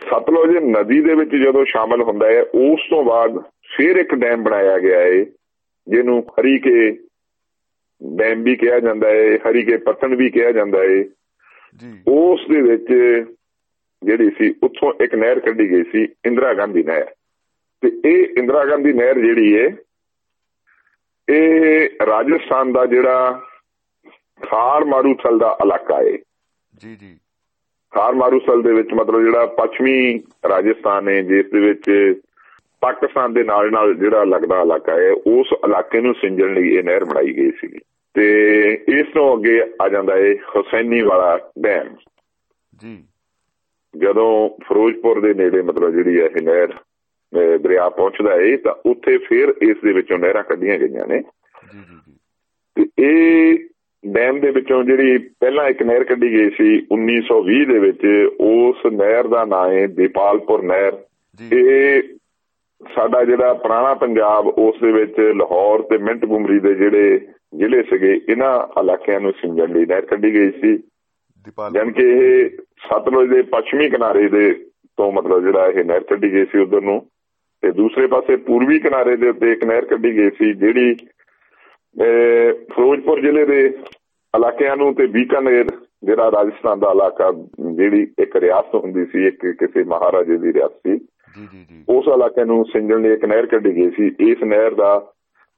[0.00, 3.38] ਸਤਲੁਜ ਨਦੀ ਦੇ ਵਿੱਚ ਜਦੋਂ ਸ਼ਾਮਲ ਹੁੰਦਾ ਹੈ ਉਸ ਤੋਂ ਬਾਅਦ
[3.76, 5.26] ਫਿਰ ਇੱਕ ਡੈਮ ਬਣਾਇਆ ਗਿਆ ਹੈ
[5.88, 6.92] ਜਿਹਨੂੰ ਹਰੀਕੇ
[8.16, 11.04] ਡੈਮ ਵੀ ਕਿਹਾ ਜਾਂਦਾ ਹੈ ਹਰੀਕੇ ਪੱਤਣ ਵੀ ਕਿਹਾ ਜਾਂਦਾ ਹੈ।
[11.76, 12.86] ਜੀ। ਉਸ ਦੇ ਵਿੱਚ
[14.04, 17.04] ਜਿਹੜੀ ਸੀ ਉੱਥੋਂ ਇੱਕ ਨਹਿਰ ਕੱਢੀ ਗਈ ਸੀ ਇੰਦਰਾ ਗਾਂਧੀ ਨਹਿਰ।
[17.80, 19.70] ਤੇ ਇਹ ਇੰਦਰਾ ਗਾਂਧੀ ਨਹਿਰ ਜਿਹੜੀ ਹੈ
[21.28, 23.42] ਇਹ ਰਾਜਸਥਾਨ ਦਾ ਜਿਹੜਾ
[24.42, 26.18] ਖਾਰ ਮਾਰੂਥਲ ਦਾ ਇਲਾਕਾ ਹੈ
[26.76, 27.18] ਜੀ ਜੀ।
[27.94, 32.14] ਖਾਰ ਮਾਰੂਥਲ ਦੇ ਵਿੱਚ ਮਤਲਬ ਜਿਹੜਾ ਪੱਛਮੀ ਰਾਜਸਥਾਨ ਹੈ ਜਿਸ ਦੇ ਵਿੱਚ
[32.80, 37.04] ਪਾਕਿਸਤਾਨ ਦੇ ਨਾਲ ਨਾਲ ਜਿਹੜਾ ਲੱਗਦਾ ਇਲਾਕਾ ਹੈ ਉਸ ਇਲਾਕੇ ਨੂੰ ਸਿੰਜਣ ਲਈ ਇਹ ਨਹਿਰ
[37.04, 37.78] ਬਣਾਈ ਗਈ ਸੀ।
[38.14, 38.24] ਤੇ
[38.88, 41.96] ਇਸ ਤੋਂ ਅੱਗੇ ਆ ਜਾਂਦਾ ਹੈ ਹੁਸੈਨੀ ਵਾਲਾ ਡੈਮ।
[42.76, 43.04] ਜੀ।
[43.98, 46.68] ਜਦੋਂ ਫਿਰੋਜ਼ਪੁਰ ਦੇ ਨੇੜੇ ਮਤਲਬ ਜਿਹੜੀ ਹੈ ਇਹ ਨਹਿਰ
[47.58, 51.18] ਦਰਿਆ ਪਹੁੰਚਦਾ ਹੈ ਤਾਂ ਉੱਥੇ ਫਿਰ ਇਸ ਦੇ ਵਿੱਚੋਂ ਨਹਿਰਾਂ ਕੱਢੀਆਂ ਗਈਆਂ ਨੇ।
[51.72, 52.16] ਜੀ ਜੀ ਜੀ।
[52.74, 53.58] ਤੇ ਇਹ
[54.06, 59.26] ਡੈਮ ਦੇ ਵਿੱਚੋਂ ਜਿਹੜੀ ਪਹਿਲਾਂ ਇੱਕ ਨਹਿਰ ਕੱਢੀ ਗਈ ਸੀ 1920 ਦੇ ਵਿੱਚ ਉਸ ਨਹਿਰ
[59.26, 60.92] ਦਾ ਨਾਮ ਹੈ ਦੀਪਾਲਪੁਰ ਨਹਿਰ।
[61.52, 62.02] ਇਹ
[62.94, 67.20] ਸਾਡਾ ਜਿਹੜਾ ਪੁਰਾਣਾ ਪੰਜਾਬ ਉਸ ਦੇ ਵਿੱਚ ਲਾਹੌਰ ਤੇ ਮਿੰਟ ਗੁਮਰੀ ਦੇ ਜਿਹੜੇ
[67.56, 70.78] ਜ਼ਿਲ੍ਹੇ ਸੀਗੇ ਇਹਨਾਂ ਇਲਾਕਿਆਂ ਨੂੰ ਸਿੰਜਣ ਲਈ ਨਹਿਰ ਕੱਢੀ ਗਈ ਸੀ।
[71.74, 72.50] ਜਾਨ ਕਿ ਇਹ
[72.86, 74.52] ਸਤਲੁਜ ਦੇ ਪੱਛਮੀ ਕਿਨਾਰੇ ਦੇ
[74.96, 77.10] ਤੋਂ ਮਤਲਬ ਜਿਹੜਾ ਇਹ ਨਹਿਰ ਕੱਢੀ ਗਈ ਸੀ ਉਧਰ ਨੂੰ
[77.62, 80.94] ਤੇ ਦੂਸਰੇ ਪਾਸੇ ਪੂਰਬੀ ਕਿਨਾਰੇ ਦੇ ਉੱਤੇ ਇੱਕ ਨਹਿਰ ਕੱਢੀ ਗਈ ਸੀ ਜਿਹੜੀ
[82.74, 83.60] ਫਿਰੋਜ਼ਪੁਰ ਜ਼ਿਲ੍ਹੇ ਦੇ
[84.34, 85.66] ਇਲਾਕਿਆਂ ਨੂੰ ਤੇ ਬੀਕਾਨੇਰ
[86.04, 87.32] ਜਿਹੜਾ ਰਾਜਸਥਾਨ ਦਾ ਇਲਾਕਾ
[87.74, 90.98] ਜਿਹੜੀ ਇੱਕ ਰਿਆਸਤ ਹੁੰਦੀ ਸੀ ਇੱਕ ਕਿਸੇ ਮਹਾਰਾਜੇ ਦੀ ਰਿਆਸਤ ਸੀ
[91.36, 94.74] ਜੀ ਜੀ ਜੀ। ਉਸ ਇਲਾਕੇ ਨੂੰ ਸਿੰਜਣ ਲਈ ਇੱਕ ਨਹਿਰ ਕੱਢੀ ਗਈ ਸੀ ਇਸ ਨਹਿਰ
[94.74, 95.12] ਦਾ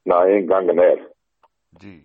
[0.08, 0.96] ਨਾਂ ਹੈ ਗੰਗ ਨਹਿਰ।
[1.80, 2.02] ਜੀ।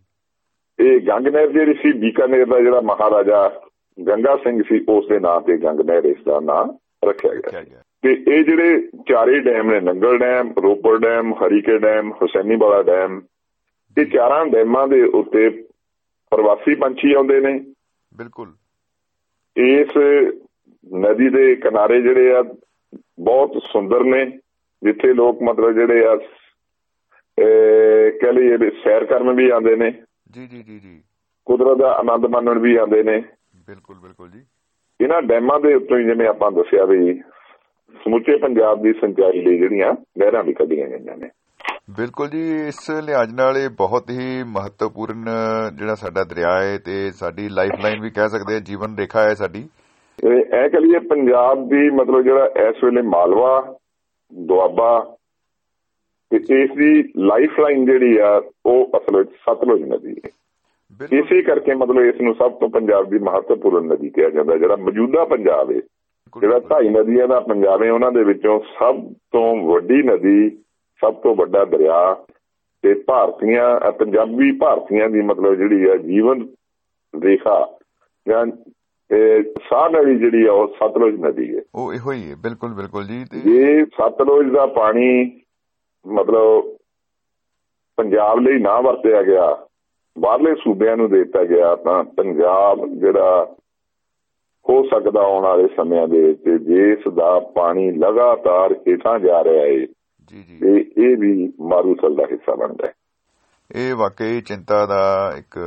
[0.79, 3.62] ਇਹ ਗੰਗ ਨਹਿਰ ਜਿਹੜੀ ਸੀ ਬੀਕਾਨੇਰ ਦਾ ਜਿਹੜਾ ਮਹਾਰਾਜਾ
[4.08, 6.77] ਗੰਗਾ ਸਿੰਘ ਸੀ ਉਸ ਦੇ ਨਾਂ ਤੇ ਗੰਗ ਨਹਿਰ ਇਸ ਦਾ ਨਾਂ
[7.08, 12.12] ਰੱਖਿਆ ਗਿਆ। ਤੇ ਇਹ ਜਿਹੜੇ ਚਾਰੇ ਡੈਮ ਨੇ Nangal dam Ropar dam Harike dam
[12.56, 13.21] Hussainiwala dam
[13.97, 15.49] ਇਹ ਚਾਰਾਂ ਡੈਮਾਂ ਦੇ ਉੱਤੇ
[16.30, 17.60] ਪ੍ਰਵਾਸੀ ਪੰਛੀ ਆਉਂਦੇ ਨੇ।
[18.17, 18.51] ਬਿਲਕੁਲ।
[19.58, 19.89] ਇਸ
[20.95, 22.41] ਨਦੀ ਦੇ ਕਿਨਾਰੇ ਜਿਹੜੇ ਆ
[23.19, 24.25] ਬਹੁਤ ਸੁੰਦਰ ਨੇ
[24.84, 26.15] ਜਿੱਥੇ ਲੋਕ ਮਤਲਬ ਜਿਹੜੇ ਆ
[28.19, 29.91] ਕਹਿ ਲਈਏ ਵੀ ਸੈਰ ਕਰਨ ਵੀ ਆਉਂਦੇ ਨੇ।
[30.32, 31.01] ਜੀ ਜੀ ਜੀ ਜੀ।
[31.45, 33.23] ਕੁਦਰਤ ਦਾ ਆਨੰਦ ਮਾਣਨ ਵੀ ਆਉਂਦੇ ਨੇ।
[33.67, 34.43] ਬਿਲਕੁਲ ਬਿਲਕੁਲ ਜੀ।
[35.00, 37.13] ਇਹਨਾਂ ਡੈਮਾਂ ਦੇ ਉੱਤੋਂ ਹੀ ਜਿਵੇਂ ਆਪਾਂ ਦੱਸਿਆ ਵੀ
[37.95, 41.30] ਸਮੁੱਚੇ ਪੰਜਾਬ ਦੀ ਸਿੰਚਾਈ ਲਈ ਜਿਹੜੀਆਂ ਨਹਿਰਾਂ ਵੀ ਕੱਢੀਆਂ ਗਈਆਂ ਨੇ।
[41.97, 45.26] ਬਿਲਕੁਲ ਜੀ ਇਸ ਲਿਹਾਜ਼ ਨਾਲ ਇਹ ਬਹੁਤ ਹੀ ਮਹੱਤਵਪੂਰਨ
[45.74, 49.34] ਜਿਹੜਾ ਸਾਡਾ ਦਰਿਆ ਹੈ ਤੇ ਸਾਡੀ ਲਾਈਫ ਲਾਈਨ ਵੀ ਕਹਿ ਸਕਦੇ ਹਾਂ ਜੀਵਨ ਰੇਖਾ ਹੈ
[49.34, 49.67] ਸਾਡੀ।
[50.24, 53.76] ਇਹ ਇਹ ਕਹੀਏ ਪੰਜਾਬ ਦੀ ਮਤਲਬ ਜਿਹੜਾ ਇਸ ਵੇਲੇ ਮਾਲਵਾ
[54.34, 55.15] ਦੁਆਬਾ
[56.32, 60.30] ਤੇ ਇਸ ਦੀ ਲਾਈਫ ਲਾਈਨ ਜਿਹੜੀ ਆ ਉਹ ਅਸਲ ਵਿੱਚ ਸਤਲੁਜ ਨਦੀ ਹੈ।
[61.01, 65.25] ਇਸੇ ਕਰਕੇ ਮਤਲਬ ਇਸ ਨੂੰ ਸਭ ਤੋਂ ਪੰਜਾਬ ਦੀ ਮਹੱਤਵਪੂਰਨ ਨਦੀ ਕਿਹਾ ਜਾਂਦਾ ਜਿਹੜਾ ਮੌਜੂਦਾ
[65.25, 65.79] ਪੰਜਾਬ ਹੈ
[66.35, 70.49] ਜਿਹੜਾ ਢਾਈ ਨਦੀਆਂ ਦਾ ਪੰਜਾਬ ਹੈ ਉਹਨਾਂ ਦੇ ਵਿੱਚੋਂ ਸਭ ਤੋਂ ਵੱਡੀ ਨਦੀ
[71.01, 72.13] ਸਭ ਤੋਂ ਵੱਡਾ ਦਰਿਆ
[72.83, 76.47] ਤੇ ਭਾਰਤੀਆਂ ਪੰਜਾਬੀ ਭਾਰਤੀਆਂ ਦੀ ਮਤਲਬ ਜਿਹੜੀ ਆ ਜੀਵਨ
[77.23, 77.77] ਰੇਖਾ
[78.27, 78.45] ਜਾਂ
[79.09, 83.03] ਇਹ ਸਾਹ ਨਦੀ ਜਿਹੜੀ ਆ ਉਹ ਸਤਲੁਜ ਨਦੀ ਹੈ ਉਹ ਇਹੋ ਹੀ ਹੈ ਬਿਲਕੁਲ ਬਿਲਕੁਲ
[83.05, 85.41] ਜੀ। ਤੇ ਜੇ ਸਤਲੁਜ ਦਾ ਪਾਣੀ
[86.07, 86.75] ਮਤਲਬ
[87.97, 89.67] ਪੰਜਾਬ ਲਈ ਨਾ ਵਰਤਿਆ ਗਿਆ
[90.15, 93.43] ਬਾਹਰਲੇ ਸੂਬਿਆਂ ਨੂੰ ਦੇ ਦਿੱਤਾ ਗਿਆ ਤਾਂ ਪੰਜਾਬ ਜਿਹੜਾ
[94.65, 99.78] ਹੋ ਸਕਦਾ ਆਉਣ ਵਾਲੇ ਸਮਿਆਂ ਦੇ ਵਿੱਚ ਜਿਸ ਦਾ ਪਾਣੀ ਲਗਾਤਾਰ ਹੇਠਾਂ ਜਾ ਰਿਹਾ ਹੈ
[100.34, 102.93] ਜੀ ਜੀ। ਤੇ ਇਹ ਵੀ ਮਾਰੂਥਲ ਦਾ ਹਿੱਸਾ ਬਣਦਾ ਹੈ
[103.71, 105.02] ਇਹ ਵਾਕਈ ਚਿੰਤਾ ਦਾ
[105.38, 105.58] ਇੱਕ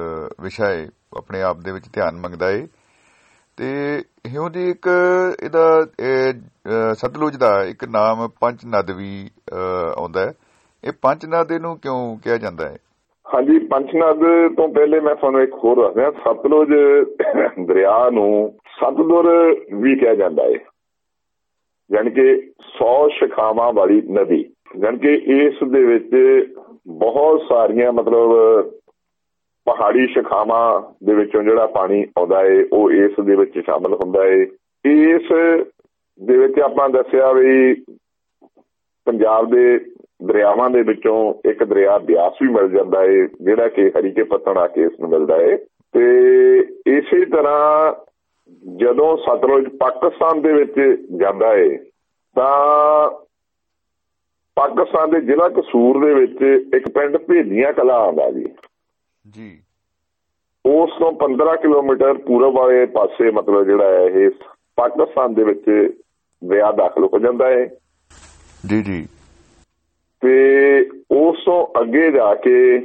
[0.40, 2.66] ਵਿਸ਼ਾ ਹੈ ਆਪਣੇ ਆਪ ਦੇ ਵਿੱਚ ਧਿਆਨ ਮੰਗਦਾ ਹੈ
[3.58, 3.66] ਤੇ
[4.26, 4.88] ਹਿਉਂ ਜੀ ਇੱਕ
[5.42, 9.10] ਇਹਦਾ ਸਤਲੁਜ ਦਾ ਇੱਕ ਨਾਮ ਪੰਜ ਨਦ ਵੀ
[9.52, 10.32] ਅਹ, ਆਉਂਦਾ ਹੈ
[10.84, 12.76] ਇਹ ਪੰਜ ਨਦ ਇਹਨੂੰ ਕਿਉਂ ਕਿਹਾ ਜਾਂਦਾ ਹੈ
[13.34, 14.20] ਹਾਂਜੀ, ਪੰਚਨਦ
[14.56, 16.68] ਤੋਂ ਪਹਿਲੇ ਮੈਂ ਤੁਹਾਨੂੰ ਇੱਕ ਹੋਰ ਦੱਸਦਾ, ਸਤਲੁਜ
[17.66, 19.28] ਦਰਿਆ ਨੂੰ ਸਤਲੁਰ
[19.74, 20.58] ਵੀ ਕਿਹਾ ਜਾਂਦਾ ਹੈ
[21.90, 22.26] ਜਾਣੀ ਕਿ
[22.74, 24.44] 100 ਸ਼ਿਖਾਵਾਂ ਵਾਲੀ ਨਦੀ।
[24.78, 26.14] ਜਾਣੀ ਕਿ ਇਸ ਦੇ ਵਿੱਚ
[26.88, 28.30] ਬਹੁਤ ਸਾਰੀਆਂ ਮਤਲਬ
[29.66, 34.46] ਪਹਾੜੀ ਸ਼ਿਖਾਵਾਂ ਦੇ ਵਿੱਚੋਂ ਜਿਹੜਾ ਪਾਣੀ ਆਉਂਦਾ ਹੈ ਉਹ ਇਸ ਦੇ ਵਿੱਚ ਸ਼ਾਮਲ ਹੁੰਦਾ ਹੈ
[34.84, 35.32] ਇਸ
[36.20, 37.74] ਦੇ ਵਿੱਚ ਆਪਾਂ ਦੱਸਿਆ ਵੀ
[39.06, 39.78] ਪੰਜਾਬ ਦੇ
[40.22, 44.66] ਦਰਿਆਵਾਂ ਦੇ ਵਿੱਚੋਂ ਇੱਕ ਦਰਿਆ ਬਿਆਸ ਵੀ ਮਿਲ ਜਾਂਦਾ ਹੈ ਜਿਹੜਾ ਕਿ ਹਰੀਕੇ ਪੱਤਣ ਆ
[44.66, 45.56] ਕੇ ਇਸ ਨੂੰ ਮਿਲਦਾ ਹੈ
[45.92, 46.02] ਤੇ
[46.86, 47.94] ਇਸੇ ਤਰ੍ਹਾਂ
[48.76, 50.74] ਜਦੋਂ ਸਤਲੁਜ ਪਾਕਿਸਤਾਨ ਦੇ ਵਿੱਚ
[51.16, 51.78] ਜਾਂਦਾ ਹੈ
[52.34, 53.10] ਤਾਂ
[54.54, 58.46] ਪਾਕਿਸਤਾਨ ਦੇ ਜ਼ਿਲ੍ਹਾ ਕਸੂਰ ਦੇ ਵਿੱਚ ਇੱਕ ਪਿੰਡ ਭੇਲੀਆਂ ਕਲਾ ਆਉਂਦਾ ਜੀ।
[59.30, 59.58] ਜੀ।
[60.66, 64.30] ਉਸ ਤੋਂ 15 ਕਿਲੋਮੀਟਰ ਪੂਰਬ ਵਾਲੇ ਪਾਸੇ ਮਤਲਬ ਜਿਹੜਾ ਹੈ ਇਹ
[64.76, 65.92] ਪਾਕਿਸਤਾਨ ਦੇ ਵਿੱਚ
[66.44, 67.70] ਦਰਿਆ ਦਾਖਲ ਹੋ ਜਾਂਦਾ ਹੈ
[68.68, 69.08] ਜੀ ਜੀ।
[70.24, 72.76] ਤੇ ਉਸ ਤੋਂ ਅੱਗੇ ਜਾ ਕੇ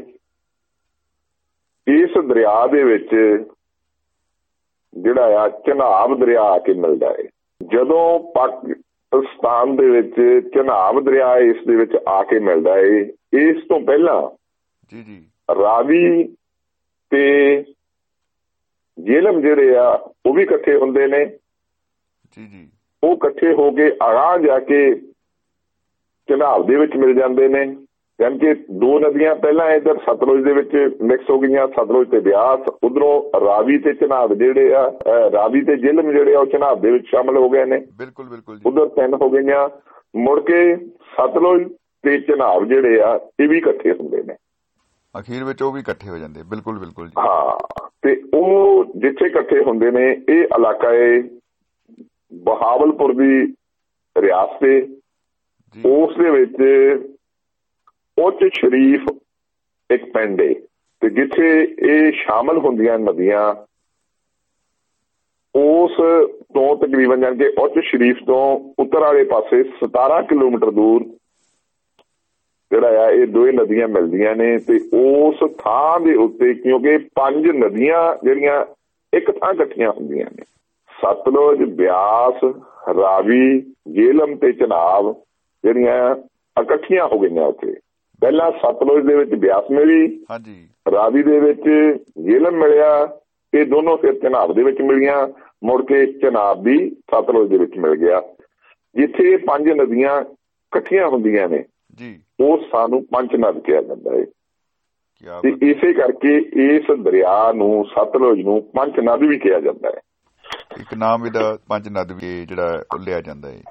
[1.87, 3.09] ਇਸ ਦਰਿਆ ਦੇ ਵਿੱਚ
[4.93, 7.23] ਜਿਹੜਾ ਆ ਚਨਾਬ ਦਰਿਆ ਆ ਕੇ ਮਿਲਦਾ ਹੈ
[7.73, 10.15] ਜਦੋਂ ਪਾਕਿਸਤਾਨ ਦੇ ਵਿੱਚ
[10.53, 12.81] ਚਨਾਬ ਦਰਿਆ ਇਸ ਦੇ ਵਿੱਚ ਆ ਕੇ ਮਿਲਦਾ ਹੈ
[13.33, 14.37] ਇਸ ਤੋਂ ਪਹਿਲਾਂ
[14.91, 15.23] ਜੀ ਜੀ।
[15.61, 16.35] ਰਾਵੀ
[17.09, 17.63] ਤੇ
[18.99, 21.25] ਜੇਲਮ ਜਿਹੜੇ ਆ ਉਹ ਵੀ ਇਕੱਠੇ ਹੁੰਦੇ ਨੇ।
[22.31, 22.67] ਜੀ ਜੀ।
[23.03, 25.01] ਉਹ ਇਕੱਠੇ ਹੋ ਕੇ ਅਗਾਂਹ ਜਾ ਕੇ
[26.29, 27.75] ਚਨਾਬ ਦੇ ਵਿੱਚ ਮਿਲ ਜਾਂਦੇ ਨੇ।
[28.19, 33.39] ਕਿ ਦੋ ਨਦੀਆਂ ਪਹਿਲਾਂ ਇਧਰ ਸਤਲੁਜ ਦੇ ਵਿੱਚ ਮਿਕਸ ਹੋ ਗਈਆਂ ਸਤਲੁਜ ਤੇ ਬਿਆਸ ਉਧਰੋਂ
[33.39, 34.91] ਰਾਵੀ ਤੇ ਚਨਾਬ ਜਿਹੜੇ ਆ
[35.33, 38.55] ਰਾਵੀ ਤੇ ਜੇਲਮ ਜਿਹੜੇ ਆ ਉਹ ਚਨਾਬ ਦੇ ਵਿੱਚ ਸ਼ਾਮਲ ਹੋ ਗਏ ਨੇ। ਬਿਲਕੁਲ ਬਿਲਕੁਲ
[38.55, 39.69] ਜੀ। ਉਧਰ ਤਿੰਨ ਹੋ ਗਈਆਂ
[40.15, 41.63] ਮੁੜ ਕੇ ਸਤਲੁਜ
[42.03, 44.35] ਤੇ ਚਨਾਬ ਜਿਹੜੇ ਆ ਇਹ ਵੀ ਇਕੱਠੇ ਹੁੰਦੇ ਨੇ।
[45.19, 49.63] ਅਖੀਰ ਵਿੱਚ ਉਹ ਵੀ ਇਕੱਠੇ ਹੋ ਜਾਂਦੇ ਬਿਲਕੁਲ ਬਿਲਕੁਲ ਜੀ। ਹਾਂ ਤੇ ਉਹ ਜਿੱਥੇ ਇਕੱਠੇ
[49.63, 51.23] ਹੁੰਦੇ ਨੇ ਇਹ ਇਲਾਕਾ ਹੈ
[52.33, 53.53] ਬਹਾਵਲਪੁਰ ਦੀ
[54.17, 54.63] ਰਿਆਸਤ
[55.85, 56.55] ਉਸ ਦੇ ਵਿੱਚ
[58.17, 59.05] ਉੱਚ ਸ਼ਰੀਫ
[59.89, 60.53] ਇੱਕ ਪਿੰਡ। ਹੈ
[61.01, 63.53] ਤੇ ਜਿੱਥੇ ਇਹ ਸ਼ਾਮਲ ਹੁੰਦੀਆਂ ਨਦੀਆਂ,
[65.55, 65.91] ਉਸ
[66.53, 71.03] ਤੋਂ ਤਕਰੀਬਨ ਜਾਨ ਕੇ ਉੱਚ ਸ਼ਰੀਫ ਤੋਂ ਉੱਤਰ ਵਾਲੇ ਪਾਸੇ 17 ਕਿਲੋਮੀਟਰ ਦੂਰ
[72.71, 78.25] ਜਿਹੜਾ ਆ, ਇਹ ਦੋਏ ਨਦੀਆਂ ਮਿਲਦੀਆਂ ਨੇ ਤੇ ਉਸ ਥਾਂ ਦੇ ਉੱਤੇ ਕਿਉਂਕਿ ਪੰਜ ਨਦੀਆਂ
[78.25, 78.65] ਜਿਹੜੀਆਂ
[79.13, 80.43] ਇੱਕ ਥਾਂ ਇਕੱਠੀਆਂ ਹੁੰਦੀਆਂ ਨੇ।
[80.89, 82.43] ਸਤਲੁਜ, ਬਿਆਸ,
[82.95, 85.15] ਰਾਵੀ ਜੇਲਮ ਤੇ ਚਨਾਬ
[85.63, 86.15] ਜਿਹੜੀਆਂ
[86.61, 87.71] ਇਕੱਠੀਆਂ ਹੋ ਗਈਆਂ ਉੱਥੇ।
[88.21, 91.61] ਪਹਿਲਾਂ ਸਤਲੁਜ ਦੇ ਵਿੱਚ ਬਿਆਸ ਮਿਲੀ ਹਾਂਜੀ। ਰਾਵੀ ਦੇ ਵਿੱਚ
[92.17, 93.19] ਜੇਲਮ ਮਿਲਿਆ
[93.53, 95.27] ਇਹ ਦੋਨੋਂ ਫਿਰ ਚਨਾਬ ਦੇ ਵਿੱਚ ਮਿਲੀਆਂ
[95.63, 98.21] ਮੁੜ ਕੇ ਚਨਾਬ ਵੀ ਸਤਲੁਜ ਦੇ ਵਿੱਚ ਮਿਲ ਗਿਆ।
[98.95, 101.63] ਜਿੱਥੇ ਪੰਜ ਨਦੀਆਂ ਇਕੱਠੀਆਂ ਹੁੰਦੀਆਂ ਨੇ
[101.95, 104.25] ਜੀ। ਉਹ ਸਾਨੂੰ ਪੰਜ ਨਦ ਕਿਹਾ ਜਾਂਦਾ ਹੈ।
[105.23, 109.99] ਕੀ ਤੇ ਇਸੇ ਕਰਕੇ ਇਸ ਦਰਿਆ ਨੂੰ ਸਤਲੁਜ ਨੂੰ ਪੰਜ ਨਦ ਵੀ ਕਿਹਾ ਜਾਂਦਾ ਹੈ।
[110.79, 113.61] ਇੱਕ ਨਾਮ ਇਹਦਾ ਪੰਜ ਨਦ ਵੀ ਜਿਹੜਾ ਲਿਆ ਜਾਂਦਾ ਹੈ।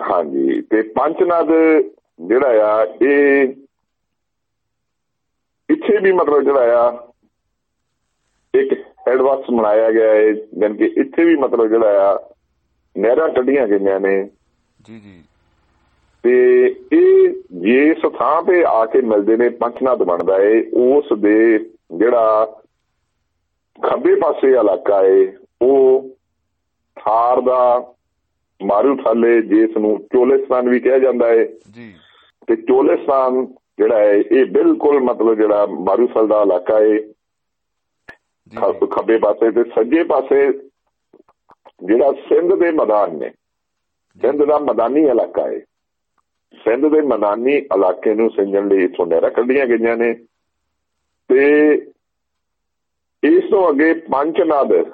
[0.00, 1.48] ਹਾਂਜੀ ਤੇ ਪੰਜ ਨਦ
[2.28, 3.48] ਜਿਹੜਾ ਆ ਇਹ
[5.68, 7.08] ਇੱਥੇ ਵੀ ਮਤਲਬ ਜਿਹੜਾ ਆ
[8.54, 8.72] ਇੱਕ
[9.08, 12.30] ਐਡਵਾਂਸ ਬਣਾਇਆ ਗਿਆ ਹੈ ਜਾਣੀ ਕਿ ਇੱਥੇ ਵੀ ਮਤਲਬ ਜਿਹੜਾ ਆ
[12.96, 14.30] ਨਹਿਰਾਂ ਕੱਢੀਆਂ ਗਈਆਂ ਨੇ।
[14.86, 15.24] ਜੀ ਜੀ।
[16.22, 21.58] ਤੇ ਇਹ ਜਿਸ ਥਾਂ ਤੇ ਆ ਕੇ ਮਿਲਦੇ ਨੇ ਪੰਚਨਾਦ ਬਣਦਾ ਏ ਉਸ ਦੇ
[21.98, 22.46] ਜਿਹੜਾ
[23.82, 26.08] ਖੱਬੇ ਪਾਸੇ ਇਲਾਕਾ ਏ ਉਹ
[26.96, 27.93] ਥਾਰ ਦਾ
[28.62, 31.94] ਮਾਰੂ ਥੱਲੇ ਜਿਸ ਨੂੰ ਚੋਲੇਸਤਾਨ ਵੀ ਕਿਹਾ ਜਾਂਦਾ ਏ। ਜੀ।
[32.46, 33.46] ਤੇ ਚੋਲੇਸਤਾਨ
[33.78, 36.78] ਜਿਹੜਾ ਹੈ ਇਹ ਬਿਲਕੁਲ ਮਤਲਬ ਜਿਹੜਾ ਮਾਰੂਥਲ ਦਾ ਇਲਾਕਾ
[38.60, 40.52] ਖ- ਖੱਬੇ ਪਾਸੇ ਤੇ ਸੱਜੇ ਪਾਸੇ
[41.84, 43.30] ਜਿਹੜਾ ਸਿੰਧ ਦੇ ਮੈਦਾਨ ਨੇ।
[44.22, 45.60] ਸਿੰਧ ਦਾ ਮੈਦਾਨੀ ਇਲਾਕਾ ਹੈ
[46.64, 50.14] ਸਿੰਧ ਦੇ ਮੈਦਾਨੀ ਇਲਾਕੇ ਨੂੰ ਸਿੰਜਣ ਲਈ ਇੱਥੋਂ ਨਹਿਰਾਂ ਕੱਢੀਆਂ ਗਈਆਂ ਨੇ।
[51.28, 51.68] ਤੇ
[53.22, 54.92] ਇਸ ਤੋਂ ਅੱਗੇ ਪੰਚਨਦ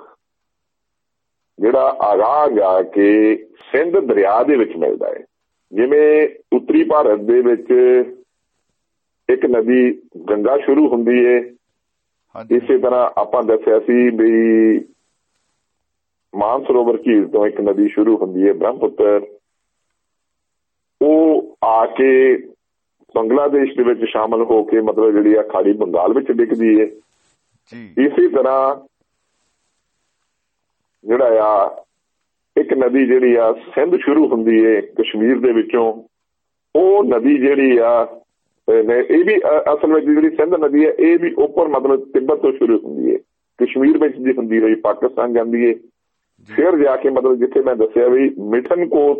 [1.60, 3.36] ਜਿਹੜਾ ਆਗਾਹ ਜਾ ਕੇ
[3.72, 5.24] ਸਿੰਧ ਦਰਿਆ ਦੇ ਵਿੱਚ ਮਿਲਦਾ ਹੈ।
[5.72, 7.66] ਜਿਵੇਂ ਉੱਤਰੀ ਭਾਰਤ ਦੇ ਵਿੱਚ
[9.28, 11.38] ਇੱਕ ਨਦੀ ਗੰਗਾ ਸ਼ੁਰੂ ਹੁੰਦੀ ਹੈ
[12.50, 14.32] ਇਸੇ ਤਰ੍ਹਾਂ ਆਪਾਂ ਦੱਸਿਆ ਸੀ ਵੀ
[16.34, 19.26] ਮਾਨਸਰੋਵਰ ਝੀਲ ਤੋਂ ਇੱਕ ਨਦੀ ਸ਼ੁਰੂ ਹੁੰਦੀ ਹੈ ਬ੍ਰਹਮਪੁੱਤਰ।
[21.02, 22.36] ਉਹ ਆ ਕੇ
[23.14, 27.94] ਬੰਗਲਾਦੇਸ਼ ਦੇ ਵਿੱਚ ਸ਼ਾਮਲ ਹੋ ਕੇ ਮਤਲਬ ਜਿਹੜੀ ਆ ਖਾੜੀ ਬੰਗਾਲ ਵਿੱਚ ਡਿੱਗਦੀ ਹੈ ਜੀ।
[27.98, 28.89] ਇਸੇ ਤਰ੍ਹਾਂ
[31.04, 31.84] ਜਿਹੜਾ ਆ
[32.56, 35.92] ਇੱਕ ਨਦੀ ਜਿਹੜੀ ਆ ਸਿੰਧ ਸ਼ੁਰੂ ਹੁੰਦੀ ਹੈ ਕਸ਼ਮੀਰ ਦੇ ਵਿੱਚੋਂ।
[36.76, 37.92] ਉਹ ਨਦੀ ਜਿਹੜੀ ਆ
[38.68, 39.36] ਇਹ ਵੀ
[39.74, 43.18] ਅਸਲ ਵਿੱਚ ਜਿਹੜੀ ਸਿੰਧ ਨਦੀ ਹੈ ਇਹ ਵੀ ਉੱਪਰ ਮਤਲਬ ਤਿੱਬਤ ਤੋਂ ਸ਼ੁਰੂ ਹੁੰਦੀ ਹੈ
[43.58, 45.74] ਕਸ਼ਮੀਰ ਵਿੱਚ ਦੀ ਹੁੰਦੀ ਹੋਈ ਪਾਕਿਸਤਾਨ ਜਾਂਦੀ ਹੈ
[46.48, 49.18] ਫਿਰ ਜਾ ਕੇ ਮਤਲਬ ਜਿੱਥੇ ਮੈਂ ਦੱਸਿਆ ਵੀ ਮਿਠਨ ਕੋਟ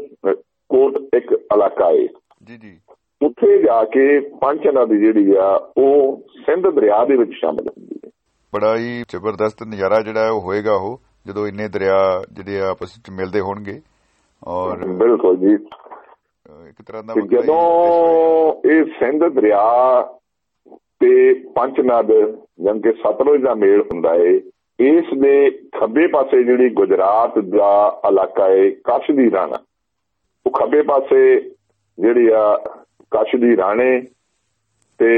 [0.69, 2.07] ਕੋਟ ਇੱਕ ਇਲਾਕਾ ਹੈ
[2.47, 2.77] ਜੀ ਜੀ।
[3.23, 8.11] ਉੱਥੇ ਜਾ ਕੇ ਪੰਜ ਨਦੀ ਜਿਹੜੀ ਆ ਉਹ ਸਿੰਧ ਦਰਿਆ ਦੇ ਵਿੱਚ ਸ਼ਾਮਲ ਹੁੰਦੀ ਹੈ
[8.53, 13.40] ਬੜਾ ਹੀ ਜ਼ਬਰਦਸਤ ਨਜ਼ਾਰਾ ਜਿਹੜਾ ਉਹ ਹੋਏਗਾ ਉਹ। ਜਦੋਂ ਇੰਨੇ ਦਰਿਆ ਜਿਹੜੇ ਆਪਸ ਵਿੱਚ ਮਿਲਦੇ
[13.40, 13.80] ਹੋਣਗੇ
[14.46, 15.54] ਔਰ ਬਿਲਕੁਲ ਜੀ
[16.68, 17.61] ਇੱਕ ਤਰ੍ਹਾਂ ਦਾ ਜਦੋਂ।
[18.70, 19.62] ਇਹ ਸਿੰਧ ਦਰਿਆ
[21.00, 22.12] ਤੇ ਪੰਚਨਦ
[22.61, 24.40] ਜਾਣੀ ਕਿ ਸਤਲੁਜ ਦਾ ਮੇਲ ਹੁੰਦਾ ਏ
[24.78, 29.59] ਇਸ ਦੇ ਖੱਬੇ ਪਾਸੇ ਜਿਹੜੀ ਗੁਜਰਾਤ ਦਾ ਇਲਾਕਾ ਏ ਕੱਛ ਦੀ ਰਾਣਾ
[30.46, 31.40] ਉਹ ਖੱਬੇ ਪਾਸੇ
[31.98, 32.56] ਜਿਹੜੀ ਆ
[33.11, 34.00] ਕੱਛ ਦੀ ਰਾਣੇ
[34.98, 35.11] ਤੇ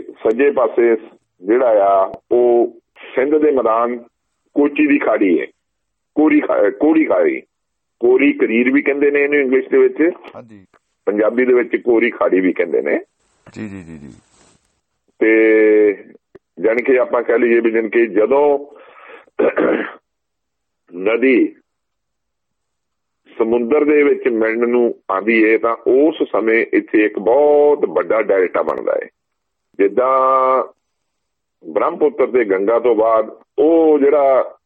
[0.00, 0.96] ਸੱਜੇ ਪਾਸੇ
[1.42, 2.72] ਜਿਹੜਾ ਆ ਉਹ
[3.14, 3.98] ਸਿੰਧ ਦੇ ਮੈਦਾਨ
[4.56, 5.46] ਕੋਚੀ ਦੀ ਖਾੜੀ ਹੈ।
[6.14, 6.40] ਕੋਰੀ
[6.80, 7.40] ਕੋਰੀ ਖਾੜੀ।
[8.00, 9.96] ਕੋਰੀ ਕਰੀਰ ਵੀ ਕਹਿੰਦੇ ਨੇ ਇਹਨੂੰ ਇੰਗਲਿਸ਼ ਦੇ ਵਿੱਚ।
[10.36, 10.66] ਹਾਂਜੀ।
[11.06, 13.00] ਪੰਜਾਬੀ ਦੇ ਵਿੱਚ ਕੋਰੀ ਖਾੜੀ ਵੀ ਕਹਿੰਦੇ ਨੇ।
[13.52, 14.12] ਜੀ ਜੀ ਜੀ ਜੀ।
[15.18, 16.04] ਤੇ
[16.60, 18.58] ਜਾਣੀ ਕਿ ਆਪਾਂ ਕਹਿ ਲਈਏ ਵੀ ਜਾਣੀ ਕਿ ਜਦੋਂ
[20.96, 21.56] ਨਦੀ
[23.38, 28.62] ਸਮੁੰਦਰ ਦੇ ਵਿੱਚ ਮਿਲਣ ਨੂੰ ਆਂਦੀ ਏ ਤਾਂ ਉਸ ਸਮੇਂ ਇੱਥੇ ਇੱਕ ਬਹੁਤ ਵੱਡਾ ਡੈਲਟਾ
[28.62, 29.08] ਬਣਦਾ ਹੈ
[29.78, 30.08] ਜਿੱਦਾਂ
[31.72, 34.58] ਬ੍ਰਹਮਪੁੱਤਰ ਤੇ ਗੰਗਾ ਤੋਂ ਬਾਅਦ ਉਹ ਜਿਹੜਾ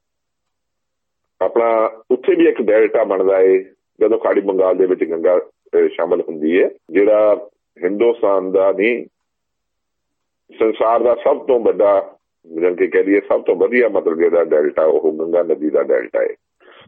[1.40, 3.64] ਆਪਣਾ ਉੱਥੇ ਵੀ ਇੱਕ ਡੈਲਟਾ ਬਣਦਾ ਏ
[4.00, 5.38] ਜਦੋਂ ਖਾੜੀ ਬੰਗਾਲ ਦੇ ਵਿੱਚ ਗੰਗਾ
[5.88, 7.48] ਸ਼ਾਮਲ ਹੁੰਦੀ ਹੈ ਜਿਹੜਾ
[7.85, 9.07] ਹਿੰਦੁਸਤਾਨ ਦਾ ਨਹੀਂ
[10.59, 14.85] ਸੰਸਾਰ ਦਾ ਸਭ ਤੋਂ ਵੱਡਾ ਜਿਵੇਂ ਕਿ ਕਹਿ ਲਈਏ ਸਭ ਤੋਂ ਵਧੀਆ ਮਤਲਬ ਜਿਹੜਾ ਡੈਲਟਾ
[14.85, 16.35] ਉਹ ਗੰਗਾ ਨਦੀ ਦਾ ਡੈਲਟਾ ਹੈ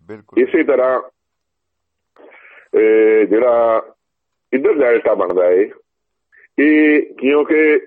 [0.09, 1.01] ਬਿਲਕੁਲ। ਇਸੇ ਤਰ੍ਹਾਂ
[3.27, 3.83] ਜਿਹੜਾ
[4.53, 5.65] ਇੱਧਰ ਡੈਲਟਾ ਬਣਦਾ ਹੈ
[6.59, 7.81] ਇਹ ਕਿਉਂਕਿ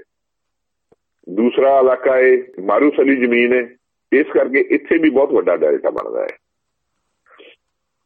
[1.29, 3.74] ਦੂਸਰਾ ਇਲਾਕਾ ਹੈ ਮਾਰੂਥਲੀ ਜ਼ਮੀਨ ਹੈ
[4.13, 6.37] ਇਸ ਕਰਕੇ ਇੱਥੇ ਵੀ ਬਹੁਤ ਵੱਡਾ ਡੈਲਟਾ ਬਣਦਾ ਹੈ।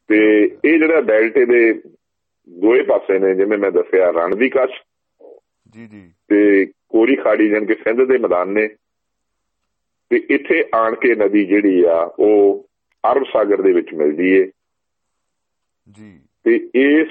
[0.07, 1.73] ਤੇ ਇਹ ਜਿਹੜਾ ਡੈਲਟੇ ਦੇ
[2.49, 4.69] ਦੋਏ ਪਾਸੇ ਨੇ ਜਿਵੇਂ ਮੈਂ ਦੱਸਿਆ ਰਣ ਦੀ ਕੱਛ
[5.71, 8.67] ਜੀ ਜੀ। ਤੇ ਕੋਰੀ ਖਾੜੀ ਜਾਨ ਕਿ ਸਿੰਧ ਦੇ ਮੈਦਾਨ ਨੇ।
[10.09, 12.67] ਤੇ ਇੱਥੇ ਆਣ ਕੇ ਨਦੀ ਜਿਹੜੀ ਆ ਉਹ
[13.11, 14.51] ਅਰਬ ਸਾਗਰ ਦੇ ਵਿੱਚ ਮਿਲਦੀ ਏ।
[15.91, 17.07] ਜੀ। ਤੇ ਇਸ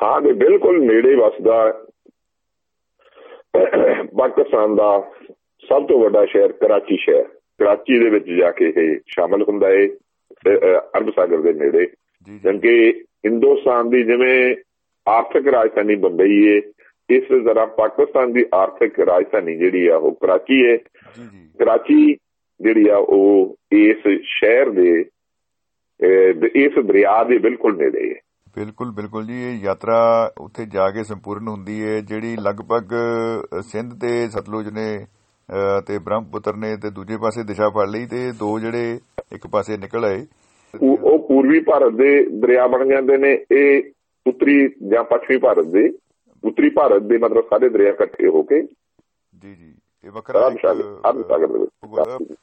[0.00, 1.86] ਥਾਂ ਦੇ ਬਿਲਕੁਲ ਨੇੜੇ ਵਸਦਾ
[4.18, 5.10] ਪਾਕਿਸਤਾਨ ਦਾ
[5.72, 7.24] ਸਭ ਤੋਂ ਵੱਡਾ ਸ਼ਹਿਰ ਕਰਾਚੀ ਸ਼ਹਿਰ।
[7.58, 9.86] ਕਰਾਚੀ ਦੇ ਵਿੱਚ ਜਾ ਕੇ ਇਹ ਸ਼ਾਮਲ ਹੁੰਦਾ ਹੈ
[10.96, 11.86] ਅਰਬ ਸਾਗਰ ਦੇ ਨੇੜੇ।
[12.42, 14.56] ਕਿਉਂਕਿ ਹਿੰਦੁਸਤਾਨ ਦੀ ਜਿਵੇਂ
[15.06, 16.60] ਆਰਥਿਕ ਰਾਜਧਾਨੀ ਬੰਬਈ ਹੈ
[17.08, 20.76] ਇਸ ਤਰ੍ਹਾਂ ਪਾਕਿਸਤਾਨ ਦੀ ਆਰਥਿਕ ਰਾਜਧਾਨੀ ਜਿਹੜੀ ਆ ਉਹ ਕਰਾਚੀ ਹੈ
[21.58, 22.12] ਕਰਾਚੀ
[22.60, 25.04] ਜਿਹੜੀ ਆ ਉਹ ਇਸ ਸ਼ਹਿਰ ਦੇ
[26.54, 28.20] ਇਸ ਦਰਿਆ ਦੇ ਬਿਲਕੁਲ ਨੇੜੇ ਹੈ
[28.58, 29.98] ਬਿਲਕੁਲ ਬਿਲਕੁਲ ਜੀ ਇਹ ਯਾਤਰਾ
[30.40, 32.94] ਉੱਥੇ ਜਾ ਕੇ ਸੰਪੂਰਨ ਹੁੰਦੀ ਹੈ ਜਿਹੜੀ ਲਗਭਗ
[33.60, 35.06] ਸਿੰਧ ਤੇ ਸਤਲੁਜ ਨੇ
[35.86, 38.98] ਤੇ ਬ੍ਰਹਮਪੁੱਤਰ ਨੇ ਤੇ ਦੂਜੇ ਪਾਸੇ ਦਿਸ਼ਾ ਫੜ ਲਈ ਤੇ ਦੋ ਜਿਹੜੇ
[39.32, 40.26] ਇੱਕ ਪਾਸੇ ਨਿਕਲ ਆਏ।
[40.82, 43.82] ਉਹ ਪੂਰਬੀ ਭਾਰਤ ਦੇ ਦਰਿਆ ਬਣ ਜਾਂਦੇ ਨੇ ਇਹ
[44.26, 45.88] ਉੱਤਰੀ ਜਾਂ ਪੱਛਮੀ ਭਾਰਤ ਦੇ
[46.44, 48.62] ਉੱਤਰੀ ਭਾਰਤ ਦੇ ਮਤਲਬ ਸਾਰੇ ਦਰਿਆ ਇਕੱਠੇ ਹੋ ਕੇ।
[49.42, 49.74] ਜੀ ਜੀ।
[50.04, 50.50] ਇਹ ਵੱਖਰਾ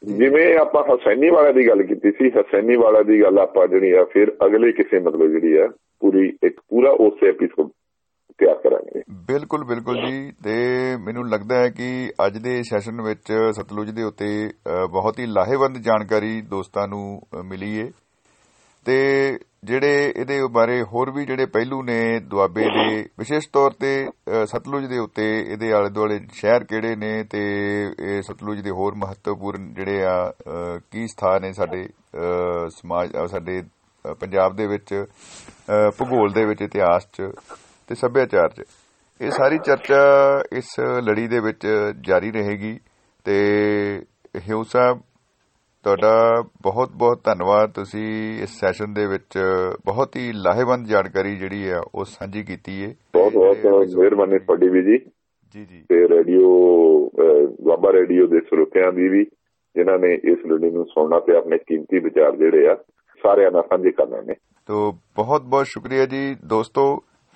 [0.03, 4.03] ਜਿਵੇਂ ਆਪਾਂ ਹਸੈਨੀ ਵਾਲਾ ਦੀ ਗੱਲ ਕੀਤੀ ਸੀ ਹਸੈਨੀ ਵਾਲਾ ਦੀ ਗੱਲ ਆਪਾਂ ਜਿਹੜੀ ਆ
[4.03, 5.67] ਫਿਰ ਅਗਲੇ ਕਿਸੇ ਮਤਲਬ ਜਿਹੜੀ ਆ
[5.99, 7.69] ਪੂਰੀ ਇੱਕ ਪੂਰਾ ਉਸ ਐਪੀਸੋਡ
[8.39, 13.89] ਤਿਆਰ ਕਰਾਂਗੇ। ਬਿਲਕੁਲ ਬਿਲਕੁਲ ਜੀ। ਤੇ ਮੈਨੂੰ ਲੱਗਦਾ ਹੈ ਕਿ ਅੱਜ ਦੇ ਸੈਸ਼ਨ ਵਿੱਚ ਸਤਲੁਜ
[13.89, 17.91] ਦੇ ਉੱਤੇ ਅ, ਬਹੁਤ ਹੀ ਲਾਹੇਵੰਦ ਜਾਣਕਾਰੀ ਦੋਸਤਾਂ ਨੂੰ ਅ, ਮਿਲੀ ਏ।
[18.86, 24.45] ਤੇ ਜਿਹੜੇ ਇਹਦੇ ਬਾਰੇ ਹੋਰ ਵੀ ਜਿਹੜੇ ਪਹਿਲੂ ਨੇ ਦੁਆਬੇ ਦੇ ਵਿਸ਼ੇਸ਼ ਤੌਰ ਤੇ ਅ,
[24.45, 27.39] ਸਤਲੁਜ ਦੇ ਉੱਤੇ ਇਹਦੇ ਆਲੇ ਦੁਆਲੇ ਸ਼ਹਿਰ ਕਿਹੜੇ ਨੇ ਤੇ
[27.99, 33.25] ਇਹ ਸਤਲੁਜ ਦੇ ਹੋਰ ਮਹੱਤਵਪੂਰਨ ਜਿਹੜੇ ਆ ਅ, ਕੀ ਸਥਾਨ ਨੇ ਸਾਡੇ ਅ, ਸਮਾਜ ਅ,
[33.28, 37.21] ਸਾਡੇ ਅ, ਪੰਜਾਬ ਦੇ ਵਿੱਚ ਅ, ਭੂਗੋਲ ਦੇ ਵਿੱਚ ਇਤਿਹਾਸ 'ਚ।
[37.89, 38.63] ਤੇ ਸੱਭਿਆਚਾਰ 'ਚ।
[39.21, 40.02] ਇਹ ਸਾਰੀ ਚਰਚਾ
[40.58, 40.67] ਇਸ
[41.04, 41.65] ਲੜੀ ਦੇ ਵਿੱਚ
[42.02, 42.78] ਜਾਰੀ ਰਹੇਗੀ
[43.25, 43.38] ਤੇ
[44.49, 44.99] ਹਿਊ ਸਾਹਿਬ
[45.84, 46.12] ਤੁਹਾਡਾ
[46.62, 48.10] ਬਹੁਤ ਬਹੁਤ ਧੰਨਵਾਦ। ਤੁਸੀਂ
[48.43, 49.38] ਇਸ ਸੈਸ਼ਨ ਦੇ ਵਿੱਚ
[49.86, 53.65] ਬਹੁਤ ਹੀ ਲਾਹੇਵੰਦ ਜਾਣਕਾਰੀ ਜਿਹੜੀ ਆ ਉਹ ਸਾਂਝੀ ਕੀਤੀ ਹੈ ਬਹੁਤ ਬਹੁਤ
[53.97, 54.97] ਮਿਹਰਬਾਨੀ ਤੁਹਾਡੀ ਵੀ ਜੀ।
[55.56, 56.45] ਜੀ ਜੀ। ਤੇ ਰੇਡੀਓ
[57.63, 59.23] ਦੁਆਬਾ ਰੇਡੀਓ ਦੇ ਸਰੋਤਿਆਂ ਦੀ ਵੀ
[59.75, 62.75] ਜਿਨ੍ਹਾਂ ਨੇ ਇਸ ਲੜੀ ਨੂੰ ਸੁਣਨਾ ਤੇ ਆਪਣੇ ਕੀਮਤੀ ਵਿਚਾਰ ਜਿਹੜੇ ਆ
[63.23, 64.36] ਸਾਰਿਆਂ ਨਾਲ ਸਾਂਝੇ ਕਰਨੇ ਨੇ।
[64.67, 66.84] ਤੋ ਬਹੁਤ ਬਹੁਤ ਸ਼ੁਕਰੀਆ ਜੀ। ਦੋਸਤੋ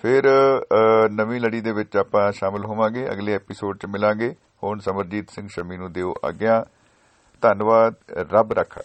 [0.04, 5.30] ਫਿਰ ਅ, ਨਵੀਂ ਲੜੀ ਦੇ ਵਿੱਚ ਆਪਾਂ ਸ਼ਾਮਲ ਹੋਵਾਂਗੇ ਅਗਲੇ ਐਪੀਸੋਡ 'ਚ ਮਿਲਾਂਗੇ। ਹੁਣ ਸਮਰਜੀਤ
[5.30, 6.66] ਸਿੰਘ ਸ਼ਮੀ ਨੂੰ ਦਿਓ ਆਗਿਆ।
[7.42, 8.82] ਧੰਨਵਾਦ ਰੱਬ ਰੱਖਾ।